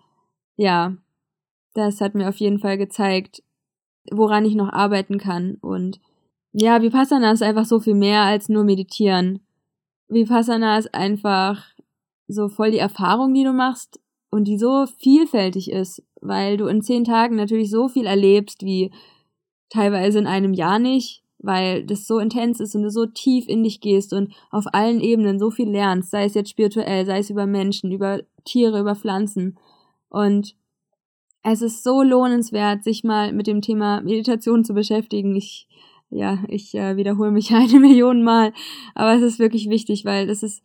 [0.56, 0.96] ja,
[1.72, 3.42] das hat mir auf jeden Fall gezeigt,
[4.10, 5.56] woran ich noch arbeiten kann.
[5.62, 5.98] Und
[6.52, 9.40] ja, Vipassana ist einfach so viel mehr als nur meditieren.
[10.08, 11.64] Vipassana ist einfach
[12.28, 14.00] so voll die Erfahrung, die du machst
[14.30, 18.90] und die so vielfältig ist, weil du in zehn Tagen natürlich so viel erlebst, wie
[19.70, 23.62] teilweise in einem Jahr nicht, weil das so intens ist und du so tief in
[23.62, 27.30] dich gehst und auf allen Ebenen so viel lernst, sei es jetzt spirituell, sei es
[27.30, 29.58] über Menschen, über Tiere, über Pflanzen.
[30.08, 30.54] Und
[31.42, 35.36] es ist so lohnenswert, sich mal mit dem Thema Meditation zu beschäftigen.
[35.36, 35.68] Ich,
[36.10, 38.52] ja, ich äh, wiederhole mich eine Million Mal,
[38.94, 40.62] aber es ist wirklich wichtig, weil das ist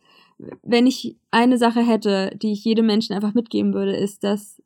[0.62, 4.62] wenn ich eine Sache hätte, die ich jedem Menschen einfach mitgeben würde, ist, dass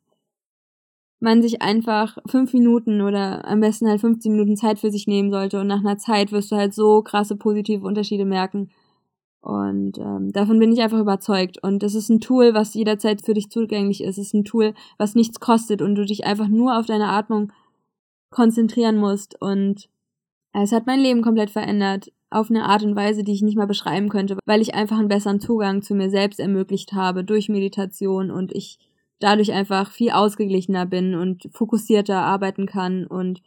[1.19, 5.31] man sich einfach fünf Minuten oder am besten halt 15 Minuten Zeit für sich nehmen
[5.31, 8.69] sollte und nach einer Zeit wirst du halt so krasse positive Unterschiede merken.
[9.41, 11.63] Und ähm, davon bin ich einfach überzeugt.
[11.63, 14.17] Und das ist ein Tool, was jederzeit für dich zugänglich ist.
[14.17, 17.51] Es ist ein Tool, was nichts kostet und du dich einfach nur auf deine Atmung
[18.31, 19.41] konzentrieren musst.
[19.41, 19.89] Und
[20.51, 23.67] es hat mein Leben komplett verändert auf eine Art und Weise, die ich nicht mal
[23.67, 28.29] beschreiben könnte, weil ich einfach einen besseren Zugang zu mir selbst ermöglicht habe durch Meditation
[28.29, 28.77] und ich
[29.19, 33.41] dadurch einfach viel ausgeglichener bin und fokussierter arbeiten kann und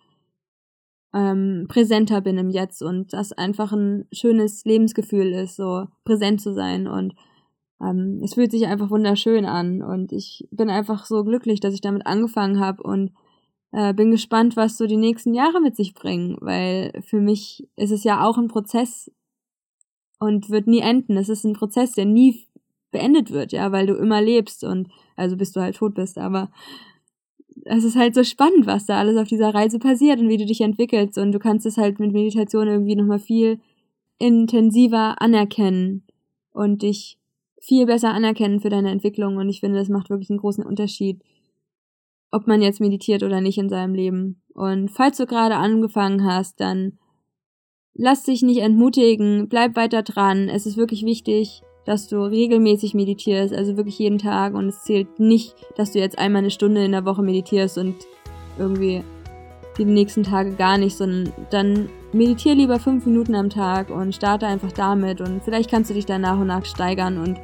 [1.14, 6.52] ähm, präsenter bin im Jetzt und das einfach ein schönes Lebensgefühl ist, so präsent zu
[6.52, 7.14] sein und
[7.82, 11.80] ähm, es fühlt sich einfach wunderschön an und ich bin einfach so glücklich, dass ich
[11.80, 13.12] damit angefangen habe und
[13.72, 17.90] äh, bin gespannt, was so die nächsten Jahre mit sich bringen, weil für mich ist
[17.90, 19.10] es ja auch ein Prozess
[20.18, 21.16] und wird nie enden.
[21.16, 22.46] Es ist ein Prozess, der nie
[22.90, 26.50] beendet wird, ja, weil du immer lebst und also bis du halt tot bist, aber
[27.64, 30.46] es ist halt so spannend, was da alles auf dieser Reise passiert und wie du
[30.46, 33.60] dich entwickelst und du kannst es halt mit Meditation irgendwie nochmal viel
[34.18, 36.04] intensiver anerkennen
[36.52, 37.18] und dich
[37.58, 41.22] viel besser anerkennen für deine Entwicklung und ich finde, das macht wirklich einen großen Unterschied,
[42.32, 44.42] ob man jetzt meditiert oder nicht in seinem Leben.
[44.54, 46.98] Und falls du gerade angefangen hast, dann
[47.94, 50.48] lass dich nicht entmutigen, bleib weiter dran.
[50.48, 54.54] Es ist wirklich wichtig, dass du regelmäßig meditierst, also wirklich jeden Tag.
[54.54, 57.96] Und es zählt nicht, dass du jetzt einmal eine Stunde in der Woche meditierst und
[58.58, 59.02] irgendwie
[59.78, 64.46] die nächsten Tage gar nicht, sondern dann meditiere lieber fünf Minuten am Tag und starte
[64.46, 67.38] einfach damit und vielleicht kannst du dich dann nach und nach steigern und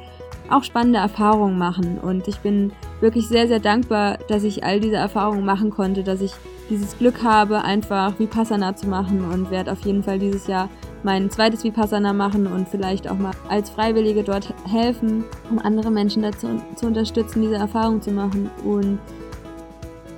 [0.51, 1.97] auch spannende Erfahrungen machen.
[1.99, 2.71] Und ich bin
[3.01, 6.31] wirklich sehr, sehr dankbar, dass ich all diese Erfahrungen machen konnte, dass ich
[6.69, 10.69] dieses Glück habe, einfach Vipassana zu machen und werde auf jeden Fall dieses Jahr
[11.03, 16.23] mein zweites Vipassana machen und vielleicht auch mal als Freiwillige dort helfen, um andere Menschen
[16.23, 18.49] dazu zu unterstützen, diese Erfahrung zu machen.
[18.63, 18.99] Und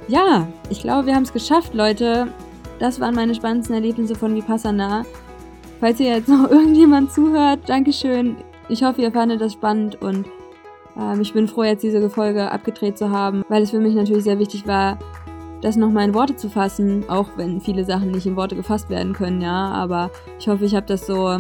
[0.07, 2.27] ja, ich glaube, wir haben es geschafft, Leute.
[2.79, 5.05] Das waren meine spannendsten Erlebnisse von Vipassana.
[5.79, 8.37] Falls ihr jetzt noch irgendjemand zuhört, Dankeschön.
[8.69, 10.25] Ich hoffe, ihr fandet das spannend und
[10.97, 14.23] ähm, ich bin froh, jetzt diese Folge abgedreht zu haben, weil es für mich natürlich
[14.23, 14.97] sehr wichtig war,
[15.61, 19.13] das nochmal in Worte zu fassen, auch wenn viele Sachen nicht in Worte gefasst werden
[19.13, 19.67] können, ja.
[19.69, 20.09] Aber
[20.39, 21.39] ich hoffe, ich habe das so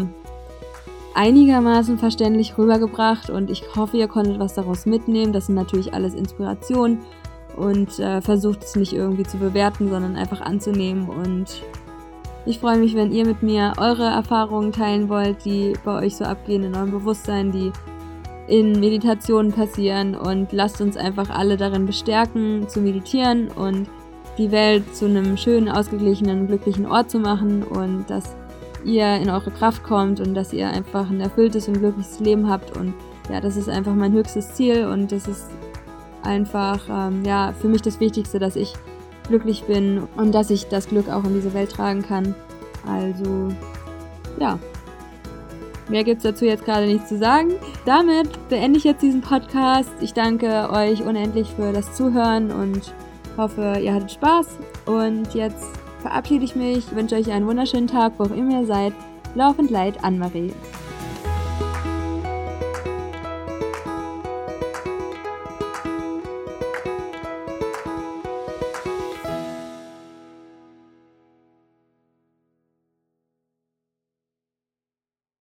[1.13, 5.33] einigermaßen verständlich rübergebracht und ich hoffe, ihr konntet was daraus mitnehmen.
[5.33, 6.99] Das sind natürlich alles Inspirationen
[7.57, 11.09] und äh, versucht es nicht irgendwie zu bewerten, sondern einfach anzunehmen.
[11.09, 11.63] Und
[12.45, 16.25] ich freue mich, wenn ihr mit mir eure Erfahrungen teilen wollt, die bei euch so
[16.25, 17.71] abgehen in eurem Bewusstsein, die
[18.47, 20.15] in Meditationen passieren.
[20.15, 23.87] Und lasst uns einfach alle darin bestärken, zu meditieren und
[24.37, 28.35] die Welt zu einem schönen, ausgeglichenen, glücklichen Ort zu machen und dass
[28.83, 32.75] ihr in eure Kraft kommt und dass ihr einfach ein erfülltes und glückliches Leben habt.
[32.75, 32.93] Und
[33.29, 35.47] ja, das ist einfach mein höchstes Ziel und das ist
[36.23, 38.73] einfach ähm, ja für mich das Wichtigste, dass ich
[39.27, 42.35] glücklich bin und dass ich das Glück auch in diese Welt tragen kann.
[42.85, 43.49] Also
[44.39, 44.59] ja,
[45.91, 47.51] Mehr gibt es dazu jetzt gerade nicht zu sagen.
[47.85, 49.91] Damit beende ich jetzt diesen Podcast.
[49.99, 52.93] Ich danke euch unendlich für das Zuhören und
[53.35, 54.47] hoffe, ihr hattet Spaß.
[54.85, 55.65] Und jetzt
[55.99, 58.93] verabschiede ich mich, wünsche euch einen wunderschönen Tag, wo auch immer ihr seid.
[59.35, 60.53] Laufend Leid, Anne-Marie.